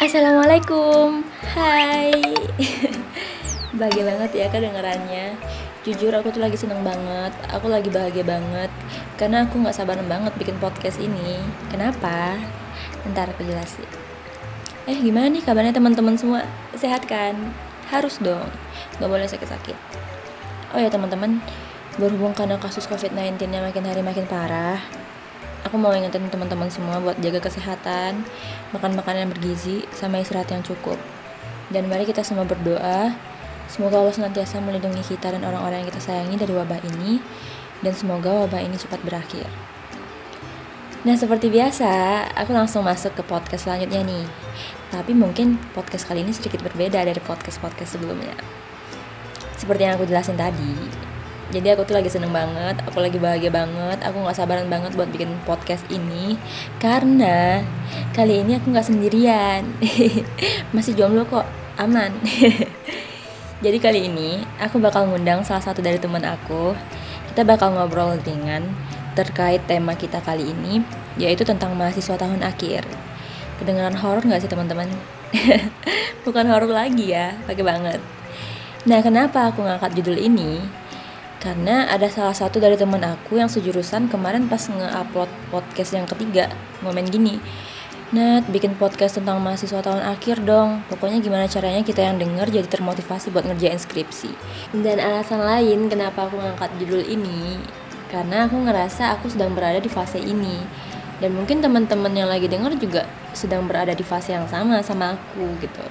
[0.00, 1.20] Assalamualaikum.
[1.52, 2.08] Hai.
[3.76, 5.36] Bahagia banget ya kedengerannya
[5.84, 7.28] Jujur aku tuh lagi seneng banget.
[7.52, 8.72] Aku lagi bahagia banget.
[9.20, 11.36] Karena aku gak sabar banget bikin podcast ini.
[11.68, 12.40] Kenapa?
[13.12, 13.84] Ntar aku jelasin.
[14.88, 16.48] Eh gimana nih kabarnya teman-teman semua?
[16.72, 17.36] Sehat kan?
[17.92, 18.48] Harus dong.
[18.96, 19.76] Gak boleh sakit-sakit.
[20.72, 21.44] Oh ya teman-teman.
[22.00, 24.99] Berhubung karena kasus COVID-19 yang makin hari makin parah
[25.64, 28.24] aku mau ingetin teman-teman semua buat jaga kesehatan,
[28.72, 30.96] makan makanan yang bergizi, sama istirahat yang cukup.
[31.70, 33.14] Dan mari kita semua berdoa,
[33.70, 37.22] semoga Allah senantiasa melindungi kita dan orang-orang yang kita sayangi dari wabah ini,
[37.84, 39.46] dan semoga wabah ini cepat berakhir.
[41.00, 41.88] Nah, seperti biasa,
[42.36, 44.26] aku langsung masuk ke podcast selanjutnya nih.
[44.92, 48.36] Tapi mungkin podcast kali ini sedikit berbeda dari podcast-podcast sebelumnya.
[49.56, 50.76] Seperti yang aku jelasin tadi,
[51.50, 55.10] jadi aku tuh lagi seneng banget aku lagi bahagia banget aku nggak sabaran banget buat
[55.10, 56.38] bikin podcast ini.
[56.78, 57.66] Karena
[58.14, 59.66] kali ini aku nggak sendirian.
[60.74, 61.42] Masih jomblo kok
[61.74, 62.14] aman.
[63.64, 66.78] Jadi kali ini aku bakal ngundang salah satu dari teman aku.
[67.34, 68.70] Kita bakal ngobrol ringan
[69.18, 70.86] terkait tema kita kali ini
[71.18, 72.86] yaitu tentang mahasiswa tahun akhir.
[73.58, 74.86] Kedengaran horor nggak sih teman-teman?
[76.24, 78.00] Bukan horor lagi ya pakai banget.
[78.86, 80.79] Nah kenapa aku ngangkat judul ini
[81.40, 86.52] karena ada salah satu dari teman aku yang sejurusan kemarin pas nge-upload podcast yang ketiga
[86.84, 87.40] ngomen gini
[88.10, 90.82] Nat, bikin podcast tentang mahasiswa tahun akhir dong.
[90.90, 94.34] Pokoknya gimana caranya kita yang denger jadi termotivasi buat ngerjain skripsi.
[94.74, 97.62] Dan alasan lain kenapa aku ngangkat judul ini,
[98.10, 100.58] karena aku ngerasa aku sedang berada di fase ini.
[101.22, 105.46] Dan mungkin teman-teman yang lagi denger juga sedang berada di fase yang sama sama aku
[105.62, 105.86] gitu.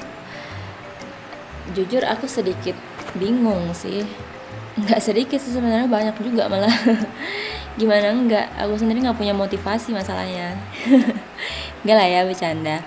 [1.71, 2.75] Jujur aku sedikit
[3.15, 4.03] bingung sih
[4.77, 6.71] nggak sedikit sih sebenarnya banyak juga malah.
[7.79, 10.53] Gimana enggak aku sendiri nggak punya motivasi masalahnya.
[11.81, 12.83] Enggak lah ya bercanda.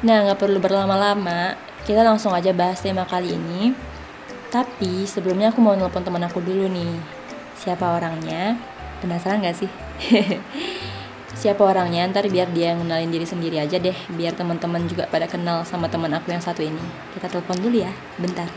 [0.00, 1.54] Nah nggak perlu berlama-lama.
[1.84, 3.76] Kita langsung aja bahas tema kali ini.
[4.48, 6.96] Tapi sebelumnya aku mau nelpon teman aku dulu nih.
[7.60, 8.56] Siapa orangnya?
[9.04, 9.68] Penasaran gak sih?
[11.40, 12.08] Siapa orangnya?
[12.08, 13.96] Ntar biar dia ngenalin diri sendiri aja deh.
[14.08, 16.80] Biar teman-teman juga pada kenal sama teman aku yang satu ini.
[17.12, 18.48] Kita telepon dulu ya bentar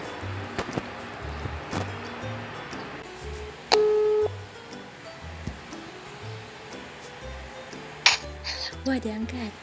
[8.81, 9.53] Wah diangkat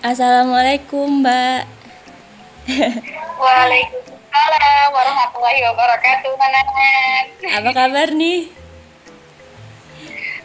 [0.00, 1.68] Assalamualaikum mbak
[3.44, 7.24] Waalaikumsalam warahmatullahi wabarakatuh Nanan
[7.60, 8.48] Apa kabar nih?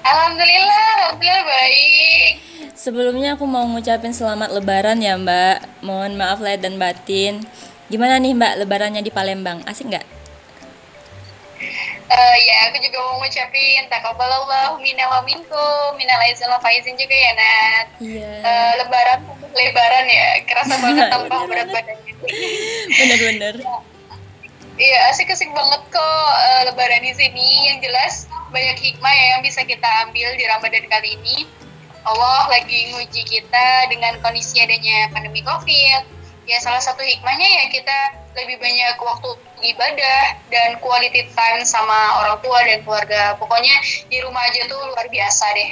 [0.03, 2.33] Alhamdulillah, Alhamdulillah baik
[2.75, 7.39] Sebelumnya aku mau ngucapin selamat lebaran ya mbak Mohon maaf lahir dan batin
[7.87, 9.63] Gimana nih mbak lebarannya di Palembang?
[9.63, 10.20] Asik nggak?
[12.11, 17.31] Uh, ya, aku juga mau ngucapin takabalallahu minna wa minkum, minal aizin faizin juga ya,
[17.39, 17.87] Nat.
[18.03, 18.31] Iya.
[18.43, 19.19] Uh, lebaran,
[19.55, 22.23] lebaran ya, kerasa banget tambah berat badan gitu.
[22.99, 23.55] Bener-bener.
[24.75, 27.71] Iya, asik-asik banget kok uh, lebaran di sini.
[27.71, 28.13] Yang jelas
[28.51, 31.47] banyak hikmah ya yang bisa kita ambil di Ramadan kali ini.
[32.01, 36.01] Allah lagi nguji kita dengan kondisi adanya pandemi COVID.
[36.49, 37.97] Ya, salah satu hikmahnya ya kita
[38.35, 39.29] lebih banyak waktu
[39.61, 43.37] ibadah dan quality time sama orang tua dan keluarga.
[43.37, 43.75] Pokoknya
[44.09, 45.71] di rumah aja tuh luar biasa deh.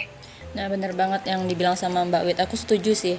[0.58, 3.18] Nah bener banget yang dibilang sama Mbak Wit, aku setuju sih.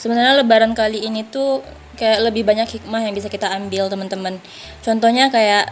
[0.00, 1.60] Sebenarnya lebaran kali ini tuh
[1.96, 4.40] kayak lebih banyak hikmah yang bisa kita ambil teman-teman.
[4.80, 5.68] Contohnya kayak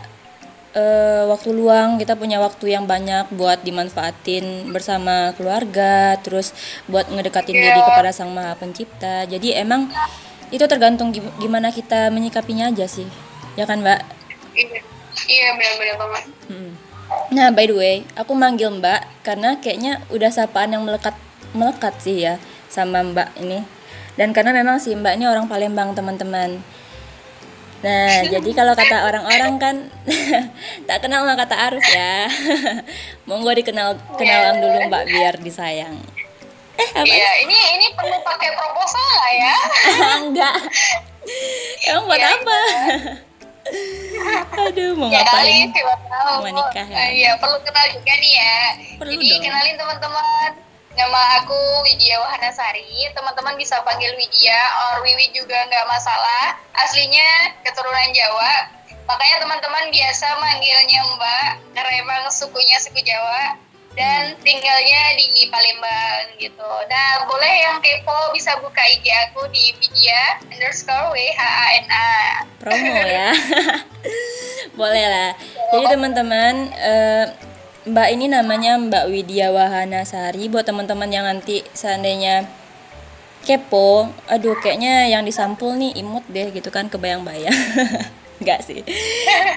[0.77, 6.53] uh, waktu luang kita punya waktu yang banyak buat dimanfaatin bersama keluarga, terus
[6.87, 7.65] buat ngedekatin yeah.
[7.73, 9.25] diri kepada Sang Maha Pencipta.
[9.25, 9.89] Jadi emang
[10.50, 13.06] itu tergantung gimana kita menyikapinya aja sih
[13.55, 14.03] ya kan mbak
[14.55, 14.81] iya
[15.27, 16.72] iya benar-benar banget hmm.
[17.34, 21.15] nah by the way aku manggil mbak karena kayaknya udah sapaan yang melekat
[21.53, 22.38] melekat sih ya
[22.71, 23.66] sama mbak ini
[24.15, 26.62] dan karena memang sih mbak ini orang Palembang teman-teman
[27.81, 29.77] Nah, jadi kalau kata orang-orang kan
[30.88, 32.28] tak kenal maka kata arus ya.
[33.28, 35.97] Monggo dikenal kenalan dulu Mbak biar disayang.
[36.81, 39.56] Iya, ini ini perlu pakai proposal lah ya?
[40.29, 40.56] Enggak.
[41.88, 42.61] Emang buat ya, apa?
[44.70, 45.69] Aduh, mau ya, ngapain?
[46.26, 46.99] Mau nikah ya?
[47.11, 48.58] Iya, perlu kenal juga nih ya.
[49.00, 49.43] Perlu Jadi dong.
[49.46, 50.50] kenalin teman-teman.
[50.90, 53.08] Nama aku Widya Wahanasari.
[53.14, 56.58] Teman-teman bisa panggil Widya or Wiwi juga nggak masalah.
[56.76, 58.52] Aslinya keturunan Jawa.
[59.06, 66.70] Makanya teman-teman biasa manggilnya Mbak karena emang sukunya suku Jawa dan tinggalnya di Palembang gitu.
[66.87, 72.08] Nah, boleh yang kepo bisa buka IG aku di Widya underscore WHANA.
[72.62, 73.34] Promo ya.
[74.78, 75.31] boleh lah.
[75.75, 77.26] Jadi teman-teman, uh,
[77.90, 80.46] Mbak ini namanya Mbak Widya Wahana Sari.
[80.46, 82.46] Buat teman-teman yang nanti seandainya
[83.40, 87.56] kepo aduh kayaknya yang disampul nih imut deh gitu kan kebayang-bayang
[88.40, 88.81] Enggak sih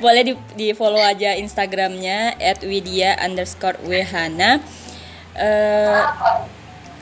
[0.03, 4.59] boleh di, di follow aja instagramnya at widya underscore wehana
[5.33, 6.01] Eh,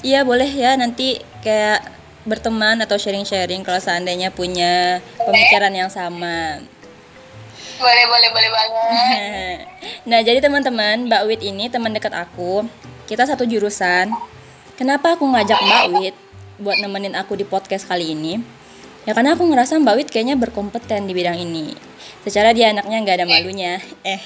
[0.07, 1.83] iya boleh ya nanti kayak
[2.23, 6.63] berteman atau sharing-sharing kalau seandainya punya pemikiran yang sama
[7.81, 9.57] Boleh, boleh, boleh banget.
[10.09, 12.61] nah, jadi teman-teman, Mbak Wit ini teman dekat aku.
[13.09, 14.13] Kita satu jurusan.
[14.77, 16.15] Kenapa aku ngajak Mbak Wit
[16.61, 18.37] buat nemenin aku di podcast kali ini?
[19.01, 21.73] Ya karena aku ngerasa Mbak Wit kayaknya berkompeten di bidang ini.
[22.21, 23.81] Secara dia anaknya nggak ada malunya.
[24.05, 24.21] Eh,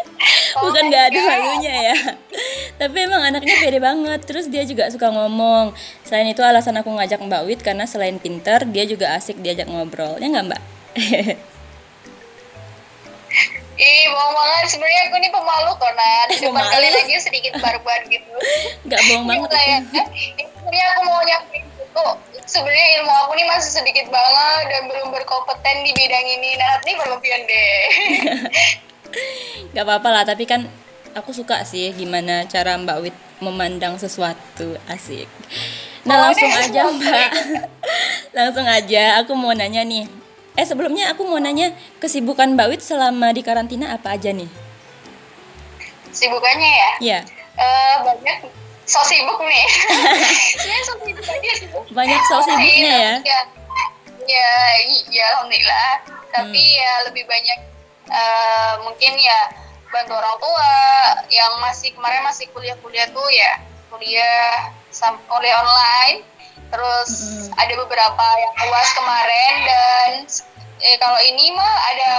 [0.64, 1.96] bukan nggak ada malunya ya.
[2.80, 4.24] Tapi emang anaknya pede banget.
[4.24, 5.76] Terus dia juga suka ngomong.
[6.08, 10.16] Selain itu alasan aku ngajak Mbak Wit karena selain pinter, dia juga asik diajak ngobrol.
[10.16, 10.62] Ya nggak Mbak?
[13.74, 14.64] Ih, bohong banget.
[14.70, 16.28] Sebenarnya aku ini pemalu kok, Nat.
[16.30, 16.70] Depan Pemalu.
[16.78, 18.32] kali lagi sedikit barbar gitu.
[18.88, 19.50] Nggak bohong banget.
[19.50, 19.78] Gila ya.
[20.40, 22.06] Sebenarnya aku mau nyampein itu.
[22.44, 26.50] Sebenarnya ilmu aku nih masih sedikit banget dan belum berkompeten di bidang ini.
[26.58, 27.80] Nah, ini berlebihan deh.
[29.78, 30.66] Gak apa-apa lah, tapi kan
[31.14, 35.30] aku suka sih gimana cara Mbak Wit memandang sesuatu asik.
[36.04, 36.80] Nah Oh, langsung aja.
[36.84, 37.30] Mbak,
[38.36, 39.24] langsung aja.
[39.24, 40.04] Aku mau nanya nih.
[40.54, 44.50] Eh sebelumnya aku mau nanya kesibukan Mbak Wit selama di karantina apa aja nih?
[46.12, 46.90] Sibukannya ya?
[47.00, 47.20] Iya,
[47.54, 49.64] Eh, banyak so sibuk nih.
[50.52, 51.68] Sebenarnya so sibuk aja sih.
[51.90, 53.14] banyak soal sibuknya ya.
[53.20, 53.38] Iya,
[54.24, 54.50] iya,
[55.08, 55.90] iya, alhamdulillah.
[56.30, 56.78] Tapi Hmm.
[56.80, 57.58] ya lebih banyak
[58.04, 59.38] eh, mungkin ya
[59.88, 60.72] bantu orang tua
[61.30, 63.52] yang masih kemarin masih kuliah-kuliah tuh ya
[63.88, 64.74] kuliah
[65.30, 66.26] kuliah online.
[66.68, 67.10] Terus
[67.46, 67.60] Mm-mm.
[67.62, 70.10] ada beberapa yang uas kemarin dan
[70.82, 72.12] eh, kalau ini mah ada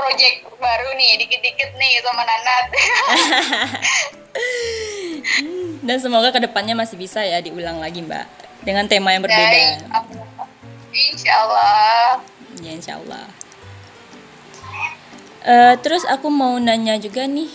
[0.00, 2.66] project baru nih dikit-dikit nih sama Nanat.
[5.86, 8.24] Dan semoga ke depannya masih bisa ya diulang lagi Mbak
[8.64, 9.58] dengan tema yang Ya, berbeda.
[10.90, 12.24] Insya Allah.
[12.60, 13.24] Ya insya Allah.
[15.40, 17.48] Eh, terus aku mau nanya juga nih,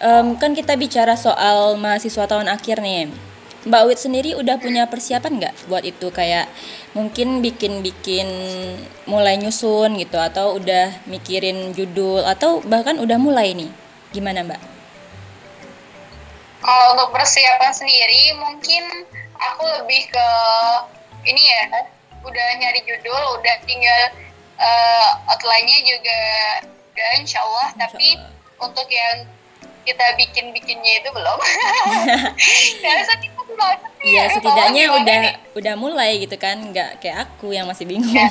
[0.00, 3.12] Em, kan kita bicara soal mahasiswa tahun akhir nih.
[3.60, 6.48] Mbak Wit sendiri udah punya persiapan nggak buat itu kayak
[6.96, 8.24] mungkin bikin-bikin
[9.04, 13.68] mulai nyusun gitu atau udah mikirin judul atau bahkan udah mulai nih?
[14.16, 14.60] Gimana Mbak?
[16.64, 19.04] Kalau untuk persiapan sendiri mungkin
[19.36, 20.28] aku lebih ke
[21.28, 21.84] ini ya,
[22.24, 24.02] udah nyari judul, udah tinggal
[24.56, 26.20] eh, outline-nya juga
[26.96, 27.68] udah insya Allah.
[27.76, 28.64] Tapi Allah.
[28.64, 29.28] untuk yang
[29.84, 31.38] kita bikin-bikinnya itu belum.
[32.80, 33.04] kita
[33.50, 33.78] belum.
[34.00, 35.34] Ya setidaknya udah nih?
[35.58, 38.10] udah mulai gitu kan, nggak kayak aku yang masih bingung.
[38.10, 38.30] Ya,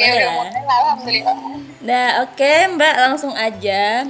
[0.02, 1.36] ya udah mulai lah, alhamdulillah.
[1.82, 4.06] Nah, oke Mbak, langsung aja.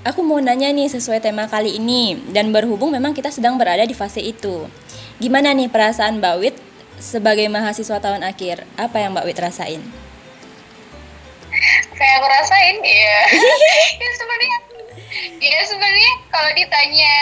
[0.00, 3.92] Aku mau nanya nih sesuai tema kali ini dan berhubung memang kita sedang berada di
[3.92, 4.64] fase itu.
[5.20, 6.56] Gimana nih perasaan Mbak Wit
[6.96, 8.64] sebagai mahasiswa tahun akhir?
[8.80, 9.84] Apa yang Mbak Wit rasain?
[11.92, 13.18] Kayak aku rasain ya.
[14.00, 14.58] ya sebenarnya
[15.40, 17.14] ya sebenarnya kalau ditanya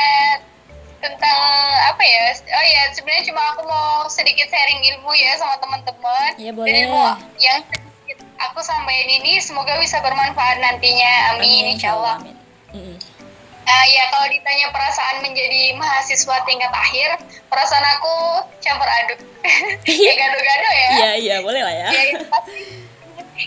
[0.98, 1.38] tentang
[1.86, 6.54] apa ya oh ya sebenarnya cuma aku mau sedikit sharing ilmu ya sama teman-teman Dan
[6.54, 6.74] boleh.
[6.86, 7.02] ilmu
[7.38, 12.36] yang sedikit aku sampaikan ini semoga bisa bermanfaat nantinya amin insyaallah Amin.
[12.74, 12.98] Mm-mm.
[13.68, 17.20] Nah, ya kalau ditanya perasaan menjadi mahasiswa tingkat akhir
[17.52, 18.16] perasaan aku
[18.58, 19.20] campur aduk
[20.08, 21.88] ya gado-gado ya Iya, iya, boleh lah ya.
[21.92, 22.04] ya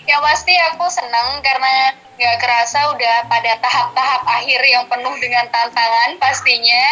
[0.07, 6.21] yang pasti aku senang karena nggak kerasa udah pada tahap-tahap akhir yang penuh dengan tantangan
[6.21, 6.83] pastinya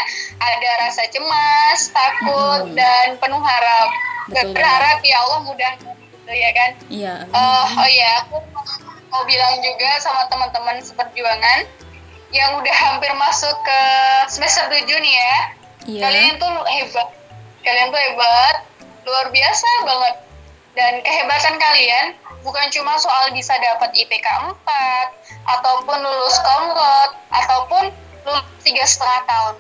[0.41, 2.73] ada rasa cemas takut Mm-mm.
[2.73, 3.89] dan penuh harap.
[4.33, 6.69] Betul berharap ya Allah mudah gitu ya kan?
[6.89, 7.15] Iya.
[7.29, 8.41] Eh, oh ya aku
[9.13, 11.69] mau bilang juga sama teman-teman seperjuangan
[12.33, 13.81] yang udah hampir masuk ke
[14.33, 15.37] semester 7 nih ya.
[15.85, 16.01] Iya.
[16.09, 17.07] kalian tuh hebat.
[17.61, 18.55] Kalian tuh hebat.
[19.05, 20.28] Luar biasa banget
[20.79, 24.55] dan kehebatan kalian bukan cuma soal bisa dapat IPK 4
[25.59, 27.91] ataupun lulus komlot ataupun
[28.23, 29.55] lulus tiga setengah tahun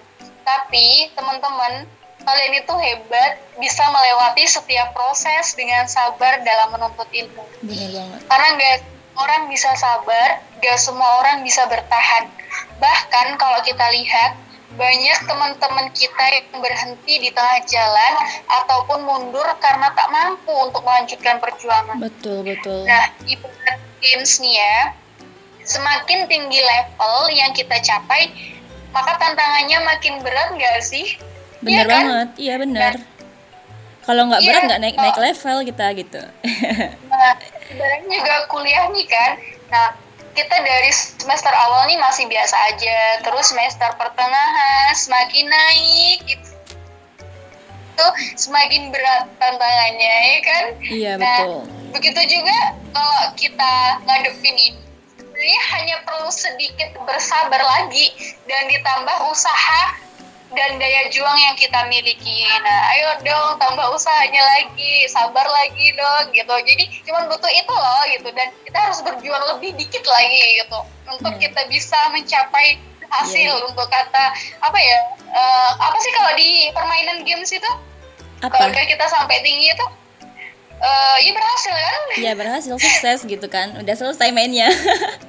[0.47, 1.83] tapi teman-teman
[2.23, 8.19] kalian itu hebat bisa melewati setiap proses dengan sabar dalam menuntut ilmu Bener banget.
[8.31, 8.77] karena nggak
[9.19, 12.31] orang bisa sabar, nggak semua orang bisa bertahan.
[12.79, 18.13] Bahkan kalau kita lihat banyak teman-teman kita yang berhenti di tengah jalan
[18.45, 21.97] ataupun mundur karena tak mampu untuk melanjutkan perjuangan.
[21.97, 22.85] Betul, betul.
[22.85, 24.77] Nah, ibarat games nih ya,
[25.63, 28.29] semakin tinggi level yang kita capai,
[28.89, 31.17] maka tantangannya makin berat nggak sih?
[31.59, 32.03] Bener Iya kan?
[32.05, 32.29] banget.
[32.37, 32.93] Iya, bener.
[33.99, 36.21] Kalau nggak Iya, berat nggak naik naik kalau- level kita gitu.
[37.09, 37.33] Nah,
[37.67, 39.31] ibaratnya juga kuliah nih kan.
[39.67, 39.87] Nah,
[40.31, 42.99] kita dari semester awal nih masih biasa aja.
[43.21, 46.47] Terus semester pertengahan semakin naik gitu.
[47.99, 48.07] itu
[48.39, 51.59] semakin berat tantangannya ya kan Iya Nah, betul.
[51.91, 52.57] begitu juga
[52.95, 53.73] kalau kita
[54.07, 54.79] ngadepin ini
[55.19, 58.15] sebenarnya hanya perlu sedikit bersabar lagi
[58.47, 59.81] dan ditambah usaha
[60.49, 62.41] dan daya juang yang kita miliki.
[62.59, 66.49] Nah, ayo dong tambah usahanya lagi, sabar lagi dong gitu.
[66.65, 71.33] Jadi cuman butuh itu loh gitu dan kita harus berjuang lebih dikit lagi gitu untuk
[71.33, 71.41] Hmm.
[71.41, 73.65] kita bisa mencapai hasil Iya.
[73.65, 74.23] untuk kata
[74.59, 74.97] apa ya?
[75.29, 77.69] eh, apa sih kalau di permainan games itu
[78.41, 78.81] kalau Apa?
[78.81, 79.85] kita sampai tinggi itu
[80.79, 82.01] eh ya berhasil kan?
[82.17, 83.77] Ya berhasil sukses gitu kan.
[83.77, 84.71] Udah selesai mainnya.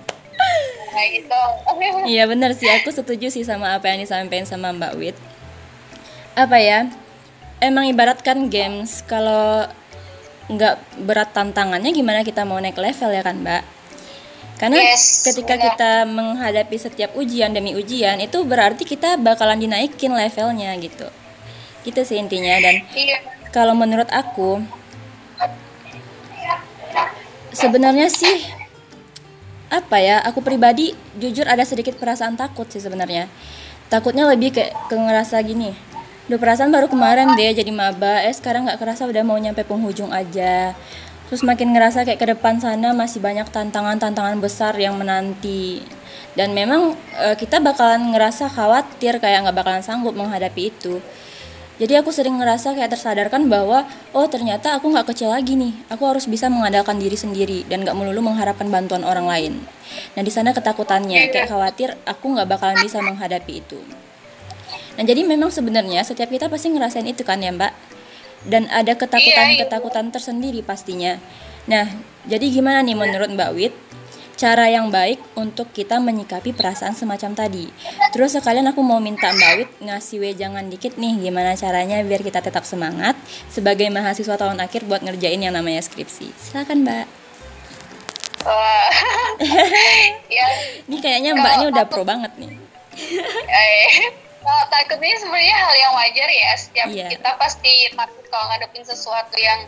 [0.91, 1.43] Nah gitu.
[2.13, 5.17] Iya bener sih, aku setuju sih sama apa yang disampaikan sama Mbak Wit.
[6.35, 6.89] Apa ya?
[7.61, 9.69] Emang ibaratkan games kalau
[10.51, 10.75] nggak
[11.07, 13.63] berat tantangannya gimana kita mau naik level ya kan Mbak?
[14.59, 15.65] Karena Yes, ketika benar.
[15.73, 21.09] kita menghadapi setiap ujian demi ujian itu berarti kita bakalan dinaikin levelnya gitu.
[21.81, 23.25] Gitu sih intinya dan Iya.
[23.53, 24.61] kalau menurut aku
[27.51, 28.37] sebenarnya sih
[29.71, 33.31] apa ya aku pribadi jujur ada sedikit perasaan takut sih sebenarnya.
[33.91, 35.91] Takutnya lebih kayak ke ngerasa gini
[36.31, 40.15] Duh perasaan baru kemarin deh jadi maba eh sekarang nggak kerasa udah mau nyampe penghujung
[40.15, 40.79] aja.
[41.27, 45.83] Terus makin ngerasa kayak ke depan sana masih banyak tantangan-tantangan besar yang menanti.
[46.39, 51.03] Dan memang eh, kita bakalan ngerasa khawatir kayak nggak bakalan sanggup menghadapi itu
[51.81, 55.73] jadi aku sering ngerasa kayak tersadarkan bahwa oh ternyata aku nggak kecil lagi nih.
[55.89, 59.53] Aku harus bisa mengandalkan diri sendiri dan nggak melulu mengharapkan bantuan orang lain.
[60.13, 63.81] Nah di sana ketakutannya kayak khawatir aku nggak bakalan bisa menghadapi itu.
[65.01, 67.73] Nah jadi memang sebenarnya setiap kita pasti ngerasain itu kan ya Mbak.
[68.45, 71.17] Dan ada ketakutan-ketakutan tersendiri pastinya.
[71.65, 71.89] Nah
[72.29, 73.73] jadi gimana nih menurut Mbak Wit?
[74.41, 77.69] Cara yang baik untuk kita menyikapi perasaan semacam tadi.
[78.09, 82.41] Terus sekalian aku mau minta Mbak Wit ngasih wejangan dikit nih gimana caranya biar kita
[82.41, 83.21] tetap semangat
[83.53, 86.33] sebagai mahasiswa tahun akhir buat ngerjain yang namanya skripsi.
[86.41, 87.07] Silakan Mbak.
[88.49, 88.97] Wah.
[90.41, 90.49] ya,
[90.89, 92.57] Ini kayaknya Mbaknya udah pro banget nih.
[94.41, 96.51] Eh, kalau takut ini sebenarnya hal yang wajar ya.
[96.55, 97.07] Setiap Iya.
[97.09, 99.61] kita pasti takut kalau ngadepin sesuatu yang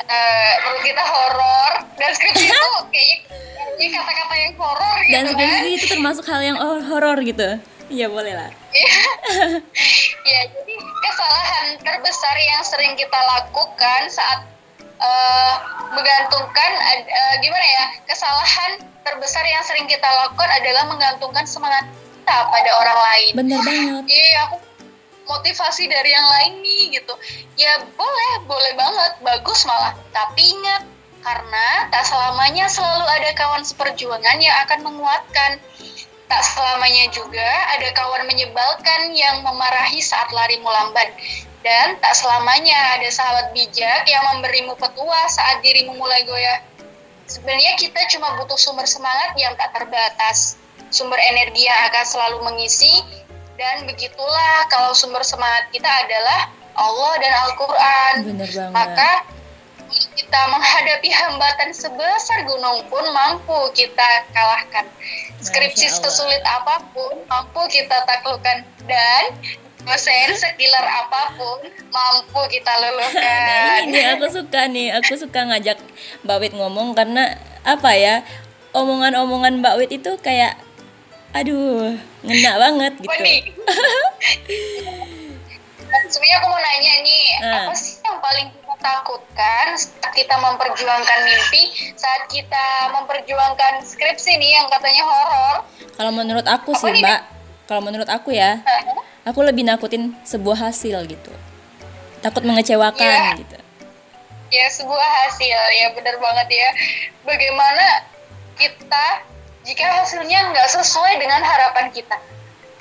[0.00, 3.16] eh, menurut kita horor dan skripsi itu kayaknya
[3.94, 5.48] kata-kata yang horor Dan gitu kan.
[5.48, 7.48] skripsi itu termasuk hal yang hor- horor gitu.
[7.88, 8.50] Iya boleh lah.
[10.22, 14.44] ya jadi kesalahan terbesar yang sering kita lakukan saat
[14.98, 15.54] eh,
[15.88, 21.88] menggantungkan eh, gimana ya kesalahan terbesar yang sering kita lakukan adalah menggantungkan semangat
[22.28, 23.32] kita pada orang lain.
[23.40, 24.04] Bener banget.
[24.12, 24.60] iya aku
[25.24, 27.14] motivasi dari yang lain nih gitu.
[27.56, 29.12] Ya boleh boleh banget.
[29.24, 29.96] Bagus malah.
[30.12, 30.84] Tapi ingat
[31.24, 35.56] karena tak selamanya selalu ada kawan seperjuangan yang akan menguatkan.
[36.28, 41.08] Tak selamanya juga ada kawan menyebalkan yang memarahi saat larimu lamban.
[41.64, 46.60] Dan tak selamanya ada sahabat bijak yang memberimu petua saat dirimu mulai goyah.
[47.24, 53.04] Sebenarnya kita cuma butuh sumber semangat yang tak terbatas sumber energi yang akan selalu mengisi.
[53.58, 56.46] Dan begitulah kalau sumber semangat kita adalah
[56.78, 58.14] Allah dan Al-Quran.
[58.70, 59.26] Maka
[59.88, 64.86] kita menghadapi hambatan sebesar gunung pun mampu kita kalahkan.
[65.42, 68.62] Skripsi sesulit apa pun mampu kita taklukkan.
[68.86, 69.24] Dan
[69.82, 75.78] dosen sekilar apa pun mampu kita Nah luluhkan ini aku suka nih, aku suka ngajak
[76.22, 78.22] Mbak Wit ngomong karena apa ya?
[78.76, 80.60] Omongan-omongan Mbak Wit itu kayak
[81.30, 81.92] aduh
[82.22, 83.12] ngena banget gitu.
[85.88, 87.54] Dan sebenarnya aku mau nanya nih, Hmm.
[87.64, 91.62] apa sih yang paling kita takutkan saat kita memperjuangkan mimpi,
[91.96, 95.56] saat kita memperjuangkan skripsi nih yang katanya horor?
[95.96, 97.02] Kalau menurut aku sih Apa nih?
[97.02, 97.20] Mbak,
[97.64, 98.60] kalau menurut aku ya,
[99.24, 101.32] aku lebih nakutin sebuah hasil gitu.
[102.20, 103.00] Takut mengecewakan
[103.32, 103.40] Iya.
[103.40, 103.56] gitu.
[104.48, 106.68] Ya sebuah hasil, ya benar banget ya.
[107.22, 108.04] Bagaimana
[108.56, 109.04] kita
[109.68, 112.16] jika hasilnya nggak sesuai dengan harapan kita?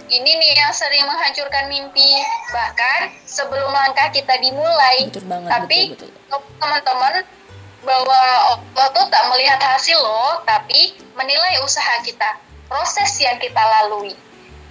[0.08, 2.16] Ini nih yang sering menghancurkan mimpi.
[2.56, 6.10] Bahkan sebelum langkah kita dimulai, Betul banget, tapi betul,
[6.64, 7.28] teman-teman
[7.84, 8.20] bahwa
[8.56, 12.40] Allah tuh tak melihat hasil loh, tapi menilai usaha kita,
[12.72, 14.16] proses yang kita lalui.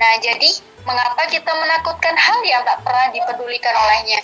[0.00, 0.56] Nah, jadi
[0.88, 4.20] mengapa kita menakutkan hal yang tak pernah dipedulikan olehnya?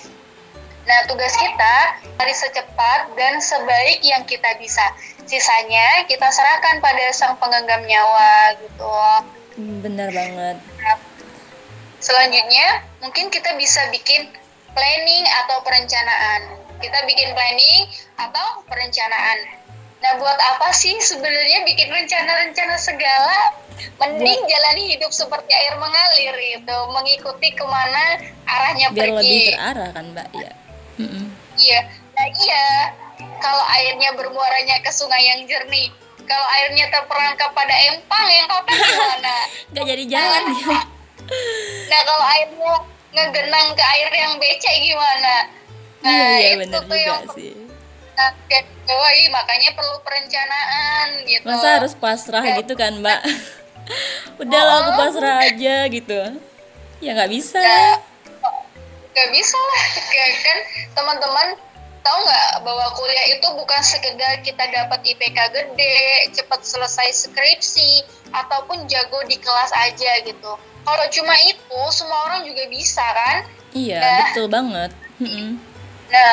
[0.83, 1.75] Nah, tugas kita
[2.19, 4.83] hari secepat dan sebaik yang kita bisa.
[5.23, 8.91] Sisanya kita serahkan pada sang penggenggam nyawa gitu.
[9.55, 10.59] Hmm, Bener banget.
[12.03, 14.27] Selanjutnya, mungkin kita bisa bikin
[14.75, 16.59] planning atau perencanaan.
[16.83, 17.87] Kita bikin planning
[18.19, 19.39] atau perencanaan.
[20.03, 23.55] Nah, buat apa sih sebenarnya bikin rencana-rencana segala?
[24.03, 28.19] Mending jalani hidup seperti air mengalir gitu, mengikuti ke mana
[28.51, 29.39] arahnya Biar lebih pergi.
[29.55, 30.53] terarah kan Mbak ya.
[31.59, 31.81] Iya,
[32.15, 32.67] nah iya.
[33.43, 35.91] Kalau airnya bermuaranya ke sungai yang jernih,
[36.27, 39.37] kalau airnya terperangkap pada empang yang kotor gimana?
[39.75, 40.43] nggak jadi jalan.
[40.49, 40.81] Ya
[41.91, 42.75] Nah kalau airnya
[43.13, 45.35] ngegenang ke air yang becek gimana?
[46.03, 47.53] Nah iya iya itu benar tuh juga yang sih.
[48.13, 51.45] Target bahwa ih, makanya perlu perencanaan gitu.
[51.49, 53.21] masa harus pasrah gitu kan mbak?
[54.43, 56.21] udahlah aku pasrah aja gitu.
[57.03, 57.63] Ya nggak bisa.
[57.63, 57.97] Nah,
[59.13, 60.59] gak bisa lah Kayak kan
[60.97, 61.49] teman-teman
[62.03, 68.03] tahu nggak bahwa kuliah itu bukan sekedar kita dapat IPK gede, cepat selesai skripsi
[68.35, 70.53] ataupun jago di kelas aja gitu.
[70.83, 73.47] Kalau cuma itu semua orang juga bisa kan?
[73.73, 74.19] iya Nah.
[74.29, 74.91] betul banget
[75.23, 75.57] Mm-mm.
[76.13, 76.33] Nah,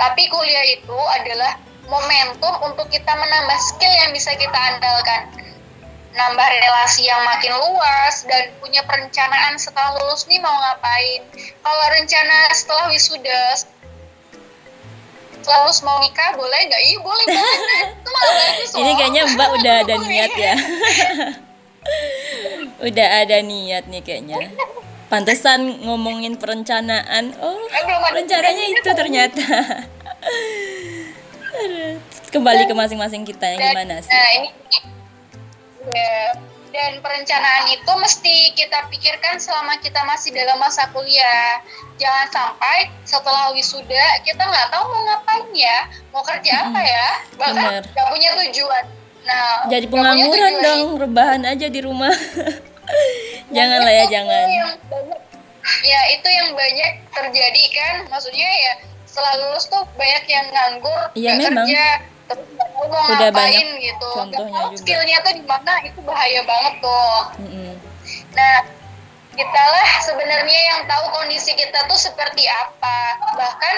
[0.00, 1.58] tapi kuliah itu adalah
[1.90, 5.28] momentum untuk kita menambah skill yang bisa kita andalkan.
[6.10, 11.22] Nambah relasi yang makin luas dan punya perencanaan setelah lulus nih mau ngapain.
[11.62, 13.42] Kalau rencana setelah wisuda
[15.40, 16.82] setelah lulus mau nikah boleh nggak?
[16.82, 17.58] Iya boleh banget.
[18.02, 20.54] Itu malah bagus ini kayaknya mbak udah ada niat ya
[22.90, 24.52] udah ada niat nih kayaknya.
[25.10, 27.34] Pantesan ngomongin perencanaan.
[27.42, 27.58] Oh
[28.14, 29.46] rencananya itu ternyata.
[32.30, 34.10] Kembali ke masing-masing kita yang gimana sih?
[34.12, 34.48] Nah ini
[35.86, 36.36] ya,
[36.70, 41.58] dan perencanaan itu mesti kita pikirkan selama kita masih dalam masa kuliah.
[41.96, 47.82] Jangan sampai setelah wisuda kita nggak tahu mau ngapain ya, mau kerja apa ya, bahkan
[47.82, 48.84] nggak punya tujuan.
[49.20, 52.12] Nah, jadi pengangguran dong rebahan aja di rumah.
[53.50, 54.44] Jangan lah ya jangan.
[54.46, 55.22] yang banyak-
[55.82, 57.94] ya itu yang banyak terjadi kan.
[58.08, 58.72] Maksudnya ya
[59.04, 61.66] setelah lulus tuh banyak yang nganggur Iya, memang.
[61.66, 61.86] kerja
[62.88, 64.08] Udah ngapain banyak gitu.
[64.14, 64.78] contohnya juga.
[64.80, 67.18] skillnya tuh di mana itu bahaya banget tuh.
[67.44, 67.72] Mm-mm.
[68.32, 68.56] nah
[69.30, 72.98] kita lah sebenarnya yang tahu kondisi kita tuh seperti apa.
[73.38, 73.74] Bahkan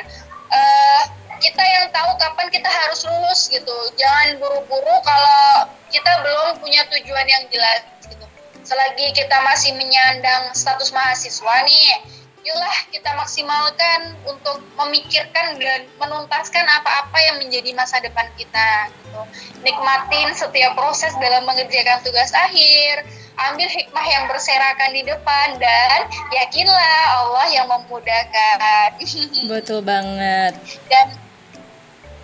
[0.51, 1.01] eh,
[1.39, 3.77] kita yang tahu kapan kita harus lulus gitu.
[3.99, 8.27] Jangan buru-buru kalau kita belum punya tujuan yang jelas gitu.
[8.63, 17.19] Selagi kita masih menyandang status mahasiswa nih yuklah kita maksimalkan untuk memikirkan dan menuntaskan apa-apa
[17.23, 19.23] yang menjadi masa depan kita gitu.
[19.63, 23.07] Nikmatin setiap proses dalam mengerjakan tugas akhir.
[23.33, 26.05] Ambil hikmah yang berserakan di depan dan
[26.37, 29.01] yakinlah Allah yang memudahkan.
[29.53, 30.53] Betul banget.
[30.91, 31.17] Dan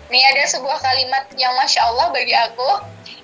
[0.09, 2.69] ini ada sebuah kalimat yang masya Allah bagi aku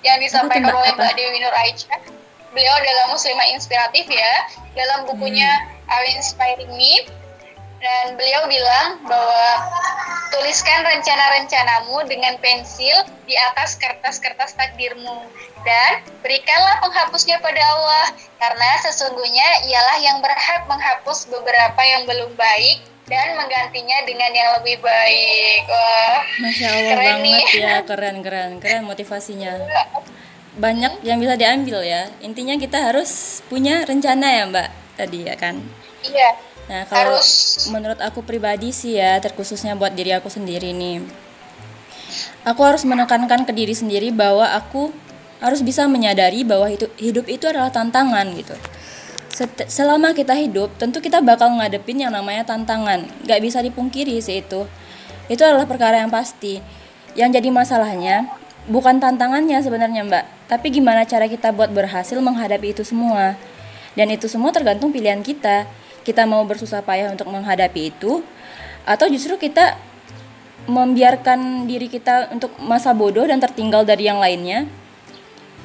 [0.02, 0.94] yang disampaikan oleh?
[0.98, 2.25] Mbak Dewi Nur Aisyah.
[2.56, 4.34] Beliau adalah muslimah inspiratif ya
[4.74, 5.92] dalam bukunya Hmm.
[5.92, 7.06] Are Inspiring Me
[7.78, 9.70] dan beliau bilang bahwa
[10.34, 15.30] tuliskan rencana-rencanamu dengan pensil di atas kertas-kertas takdirmu
[15.62, 18.06] dan berikanlah penghapusnya pada Allah
[18.42, 24.82] karena sesungguhnya ialah yang berhak menghapus beberapa yang belum baik dan menggantinya dengan yang lebih
[24.82, 25.62] baik.
[25.70, 27.44] Wah, masya allah Keren banget nih.
[27.62, 29.54] ya keren keren keren motivasinya
[30.56, 32.08] banyak yang bisa diambil ya.
[32.24, 35.60] Intinya kita harus punya rencana ya mbak tadi ya kan?
[36.06, 36.30] Iya,
[36.72, 37.68] nah kalau harus.
[37.74, 41.04] menurut aku pribadi sih ya terkhususnya buat diri aku sendiri nih.
[42.48, 44.94] Aku harus menekankan ke diri sendiri bahwa aku
[45.44, 48.56] harus bisa menyadari bahwa itu hidup itu adalah tantangan gitu.
[49.36, 53.04] Set- selama kita hidup tentu kita bakal ngadepin yang namanya tantangan.
[53.28, 54.64] Nggak bisa dipungkiri sih itu.
[55.28, 56.64] Itu adalah perkara yang pasti.
[57.18, 58.16] Yang jadi masalahnya
[58.72, 63.38] bukan tantangannya sebenarnya mbak tapi gimana cara kita buat berhasil menghadapi itu semua
[63.98, 65.66] dan itu semua tergantung pilihan kita
[66.06, 68.22] kita mau bersusah payah untuk menghadapi itu
[68.86, 69.78] atau justru kita
[70.66, 74.70] membiarkan diri kita untuk masa bodoh dan tertinggal dari yang lainnya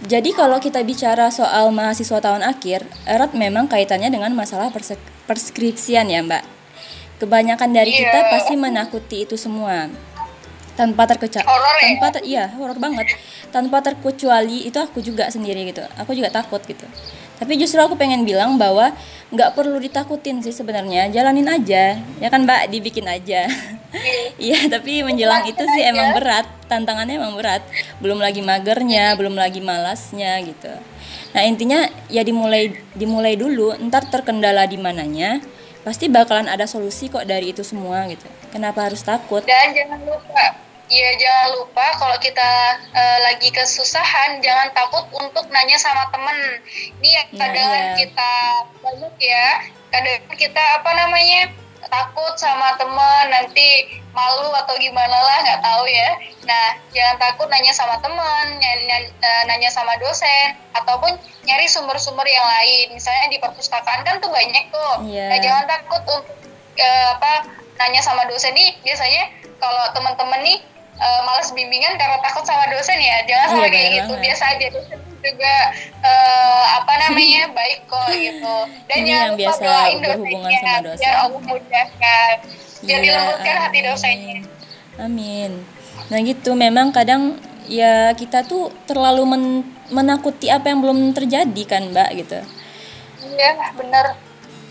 [0.00, 4.72] jadi kalau kita bicara soal mahasiswa tahun akhir, erat memang kaitannya dengan masalah
[5.28, 6.44] perskripsian ya Mbak.
[7.20, 8.08] Kebanyakan dari Iya.
[8.08, 9.92] kita pasti menakuti itu semua.
[10.80, 11.82] Tanpa terkecuali, Horor ya?
[11.84, 13.06] tanpa ter- iya horor banget.
[13.52, 15.84] Tanpa terkecuali itu aku juga sendiri gitu.
[16.00, 16.88] Aku juga takut gitu.
[17.36, 18.92] Tapi justru aku pengen bilang bahwa
[19.28, 21.08] nggak perlu ditakutin sih sebenarnya.
[21.08, 23.44] Jalanin aja, ya kan Mbak, dibikin aja.
[24.38, 27.58] Iya, tapi menjelang itu sih emang berat, tantangannya emang berat.
[27.98, 30.70] Belum lagi magernya, belum lagi malasnya gitu.
[31.34, 35.42] Nah, intinya ya dimulai dimulai dulu, ntar terkendala di mananya,
[35.82, 38.30] pasti bakalan ada solusi kok dari itu semua gitu.
[38.54, 39.42] Kenapa harus takut?
[39.42, 42.50] dan jangan lupa Iya jangan lupa kalau kita
[42.90, 46.58] eh, lagi kesusahan jangan takut untuk nanya sama temen.
[46.98, 47.94] Ini yang Nah, kadang iya.
[47.94, 48.32] kita
[48.82, 49.48] banyak ya.
[49.94, 51.54] Kadang kita apa namanya
[51.86, 56.10] takut sama temen nanti malu atau gimana lah nggak tahu ya.
[56.50, 58.98] Nah jangan takut nanya sama temen, nanya,
[59.46, 61.14] nanya sama dosen ataupun
[61.46, 62.98] nyari sumber-sumber yang lain.
[62.98, 65.06] Misalnya di perpustakaan kan tuh banyak tuh.
[65.06, 65.26] Iya.
[65.30, 66.34] Nah jangan takut untuk
[66.74, 67.46] eh, apa
[67.78, 69.30] nanya sama dosen nih biasanya
[69.62, 70.58] kalau teman-teman nih
[71.00, 74.22] uh, malas bimbingan karena takut sama dosen ya jangan Iya, sampai kayak gitu banget.
[74.22, 75.54] biasa aja dosen juga
[76.00, 80.60] uh, apa namanya baik kok gitu dan Ini jangan yang lupa biasa doain berhubungan dosennya
[80.62, 81.00] sama dosen.
[81.00, 82.34] biar Allah mudahkan
[82.80, 84.38] biar Iya, dilembutkan hati dosennya
[84.98, 85.50] Amin.
[86.08, 91.88] Nah gitu, memang kadang ya kita tuh terlalu men- menakuti apa yang belum terjadi kan
[91.88, 92.38] Mbak gitu.
[93.30, 94.16] iya bener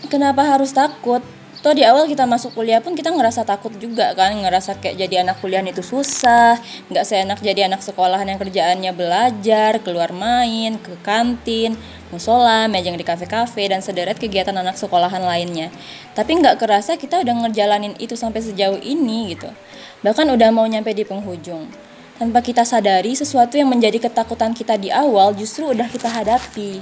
[0.02, 1.22] Kenapa harus takut?
[1.60, 5.20] Toh di awal kita masuk kuliah pun kita ngerasa takut juga kan, ngerasa kayak jadi
[5.20, 6.56] anak kuliah itu susah,
[6.88, 11.76] nggak seenak jadi anak sekolahan yang kerjaannya belajar, keluar main, ke kantin,
[12.08, 15.68] musola, mejeng di kafe-kafe dan sederet kegiatan anak sekolahan lainnya.
[16.16, 19.52] Tapi nggak kerasa kita udah ngejalanin itu sampai sejauh ini gitu.
[20.00, 21.68] Bahkan udah mau nyampe di penghujung.
[22.16, 26.80] Tanpa kita sadari sesuatu yang menjadi ketakutan kita di awal justru udah kita hadapi.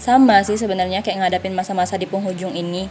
[0.00, 2.88] Sama sih sebenarnya kayak ngadapin masa-masa di penghujung ini.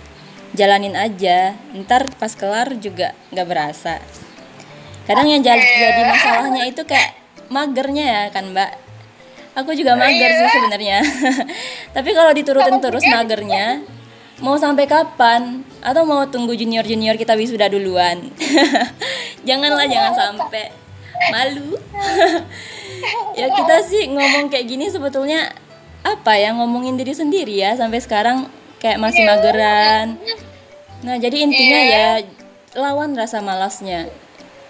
[0.56, 4.00] Jalanin aja, ntar pas kelar juga nggak berasa.
[5.06, 7.14] Kadang yang jadi masalahnya itu kayak
[7.52, 8.72] magernya ya kan mbak.
[9.56, 11.00] Aku juga mager sih sebenarnya.
[11.96, 13.84] Tapi kalau diturutin terus magernya,
[14.44, 15.64] mau sampai kapan?
[15.80, 18.32] Atau mau tunggu junior-junior kita wisuda duluan?
[19.48, 20.74] Janganlah jangan sampai
[21.32, 21.80] malu.
[23.40, 25.54] ya kita sih ngomong kayak gini sebetulnya
[26.06, 28.50] apa ya ngomongin diri sendiri ya sampai sekarang
[28.86, 30.22] kayak masih mageran.
[31.02, 32.08] Nah, jadi intinya ya
[32.78, 34.14] lawan rasa malasnya.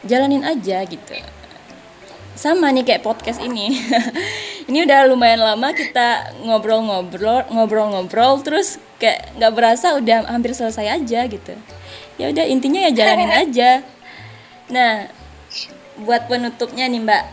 [0.08, 1.20] Jalanin aja gitu.
[2.40, 3.76] Sama nih kayak podcast ini.
[4.72, 11.28] ini udah lumayan lama kita ngobrol-ngobrol, ngobrol-ngobrol terus kayak nggak berasa udah hampir selesai aja
[11.28, 11.52] gitu.
[12.16, 13.84] Ya udah intinya ya jalanin aja.
[14.72, 15.12] Nah,
[16.00, 17.24] buat penutupnya nih Mbak,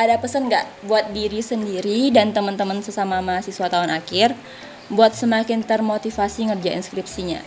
[0.00, 4.32] ada pesan nggak buat diri sendiri dan teman-teman sesama mahasiswa tahun akhir
[4.88, 7.40] buat semakin termotivasi ngerjain skripsinya?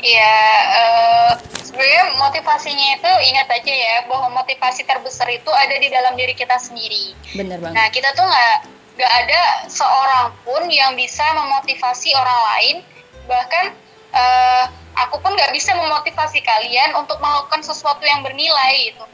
[0.00, 0.36] Iya,
[0.80, 6.32] eh, sebenarnya motivasinya itu ingat aja ya bahwa motivasi terbesar itu ada di dalam diri
[6.32, 7.12] kita sendiri.
[7.36, 7.76] Bener banget.
[7.76, 8.56] Nah, kita tuh nggak
[8.96, 12.76] nggak ada seorang pun yang bisa memotivasi orang lain.
[13.28, 13.64] Bahkan
[14.16, 14.64] eh,
[14.96, 19.04] aku pun nggak bisa memotivasi kalian untuk melakukan sesuatu yang bernilai gitu.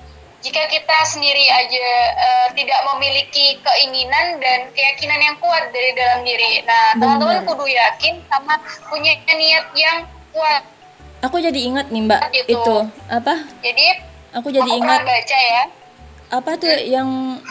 [0.47, 6.63] Jika kita sendiri aja eh, tidak memiliki keinginan dan keyakinan yang kuat dari dalam diri.
[6.63, 8.55] Nah, teman-teman kudu yakin sama
[8.87, 10.63] punya niat yang kuat.
[11.19, 12.55] Aku jadi ingat nih Mbak Gitu.
[12.55, 12.77] itu
[13.11, 13.43] apa?
[13.59, 13.87] Jadi
[14.39, 15.65] Aku jadi aku ingat baca ya.
[16.29, 17.43] apa tuh yang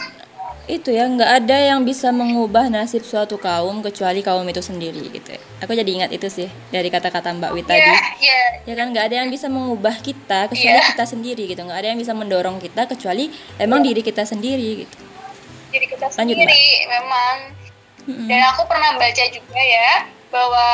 [0.66, 5.38] itu ya nggak ada yang bisa mengubah nasib suatu kaum kecuali kaum itu sendiri gitu.
[5.38, 5.40] ya.
[5.62, 7.78] Aku jadi ingat itu sih dari kata-kata Mbak tadi.
[7.78, 8.40] Iya, iya.
[8.66, 10.90] ya kan nggak ada yang bisa mengubah kita kecuali Iya.
[10.98, 13.30] kita sendiri gitu nggak ada yang bisa mendorong kita kecuali
[13.62, 14.96] emang diri kita sendiri gitu
[15.70, 17.36] Diri kita Lanjut, sendiri memang.
[18.06, 18.26] Mm-mm.
[18.30, 20.66] Dan aku pernah baca juga ya bahwa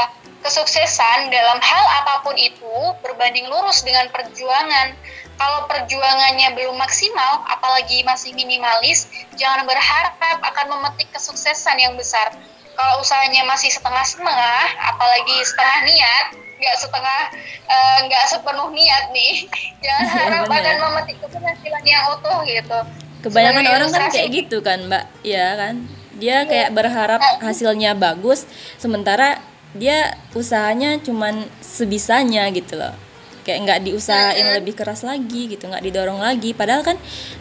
[0.42, 4.94] kesuksesan dalam hal apa pun itu berbanding lurus dengan perjuangan.
[5.38, 12.30] Kalau perjuangannya belum maksimal, apalagi masih minimalis, jangan berharap akan memetik kesuksesan yang besar.
[12.72, 14.60] Kalau usahanya masih setengah-setengah,
[14.92, 16.26] apalagi setengah niat,
[16.62, 17.20] nggak setengah,
[17.66, 19.34] eh, nggak sepenuh niat nih,
[19.84, 20.62] jangan Iya, harap bener.
[20.62, 22.78] akan memetik keberhasilan yang utuh gitu.
[23.22, 25.74] kebanyakan Sebagai orang kan kayak gitu kan Mbak ya kan
[26.18, 28.50] dia kayak berharap hasilnya bagus
[28.82, 29.38] sementara
[29.72, 32.92] dia usahanya cuman sebisanya gitu loh.
[33.42, 36.54] Kayak nggak diusahain lebih keras lagi gitu nggak didorong lagi.
[36.54, 36.94] Padahal kan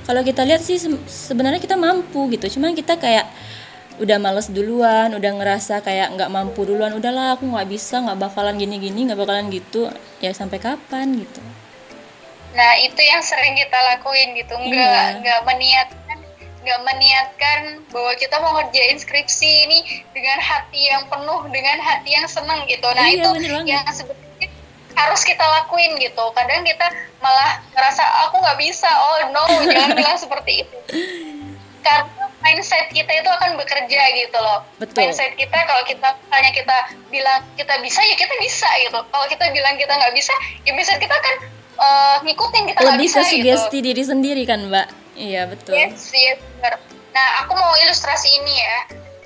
[0.03, 2.57] kalau kita lihat sih se- sebenarnya kita mampu gitu.
[2.57, 3.29] Cuman kita kayak
[4.01, 8.57] udah males duluan udah ngerasa kayak nggak mampu duluan udahlah aku nggak bisa nggak bakalan
[8.57, 9.93] gini gini nggak bakalan gitu.
[10.23, 11.41] Ya sampai kapan gitu.
[12.51, 14.73] Nah itu yang sering kita lakuin gitu, nggak
[15.15, 15.19] Iya.
[15.23, 16.00] nggak meniatkan
[16.61, 19.79] nggak meniatkan bahwa kita mau ngerjain skripsi ini
[20.13, 22.85] dengan hati yang penuh, dengan hati yang seneng gitu.
[22.93, 23.29] Nah Iya, itu
[23.65, 24.47] yang sebetulnya
[24.93, 26.25] harus kita lakuin gitu.
[26.37, 28.89] Kadang kita malah ngerasa aku nggak bisa.
[28.89, 30.77] Oh no, jangan bilang seperti itu.
[31.81, 34.61] Karena mindset kita itu akan bekerja gitu loh.
[34.77, 35.09] Betul.
[35.09, 36.77] Mindset kita kalau kita misalnya kita
[37.09, 38.99] bilang kita bisa ya kita bisa gitu.
[39.01, 41.35] Kalau kita bilang kita nggak bisa, ya mindset kita kan
[41.81, 43.49] eh, ngikutin kita lebih bisa ke gitu.
[43.49, 46.79] sugesti diri sendiri kan Mbak iya betul Yes, yes, benar.
[47.11, 48.77] Nah, aku mau ilustrasi ini ya.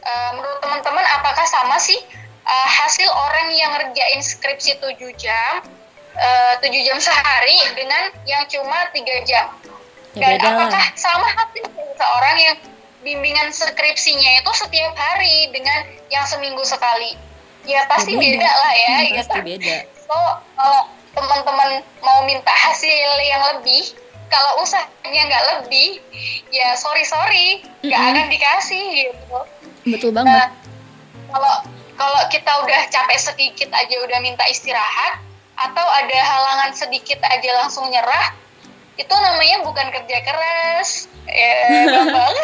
[0.01, 1.97] Eh, menurut teman-teman, apakah sama sih
[2.45, 5.61] eh, hasil orang yang ngerjain skripsi 7 jam,
[6.13, 9.49] eh, 7 jam sehari dengan yang cuma 3 jam?
[10.13, 12.57] Ya, Dan beda apakah sama hasilnya seorang yang
[13.01, 17.17] bimbingan skripsinya itu setiap hari dengan yang seminggu sekali?
[17.65, 18.87] Ya pasti Ya, beda, lah ya.
[18.87, 19.17] Hmm, gitu.
[19.25, 20.17] pasti beda So,
[20.53, 20.81] kalau
[21.17, 21.69] teman-teman
[21.99, 22.93] mau minta hasil
[23.25, 23.89] yang lebih,
[24.31, 26.01] kalau usahanya nggak lebih,
[26.49, 28.15] ya sorry sorry, nggak Mm-mm.
[28.15, 29.37] akan dikasih gitu.
[29.85, 30.49] betul Nah, banget.
[31.29, 31.55] kalau
[31.95, 35.21] kalau kita udah capek sedikit aja udah minta istirahat,
[35.55, 38.35] atau ada halangan sedikit aja langsung nyerah
[38.95, 41.07] itu namanya bukan kerja keras.
[41.27, 42.35] Ya gampang.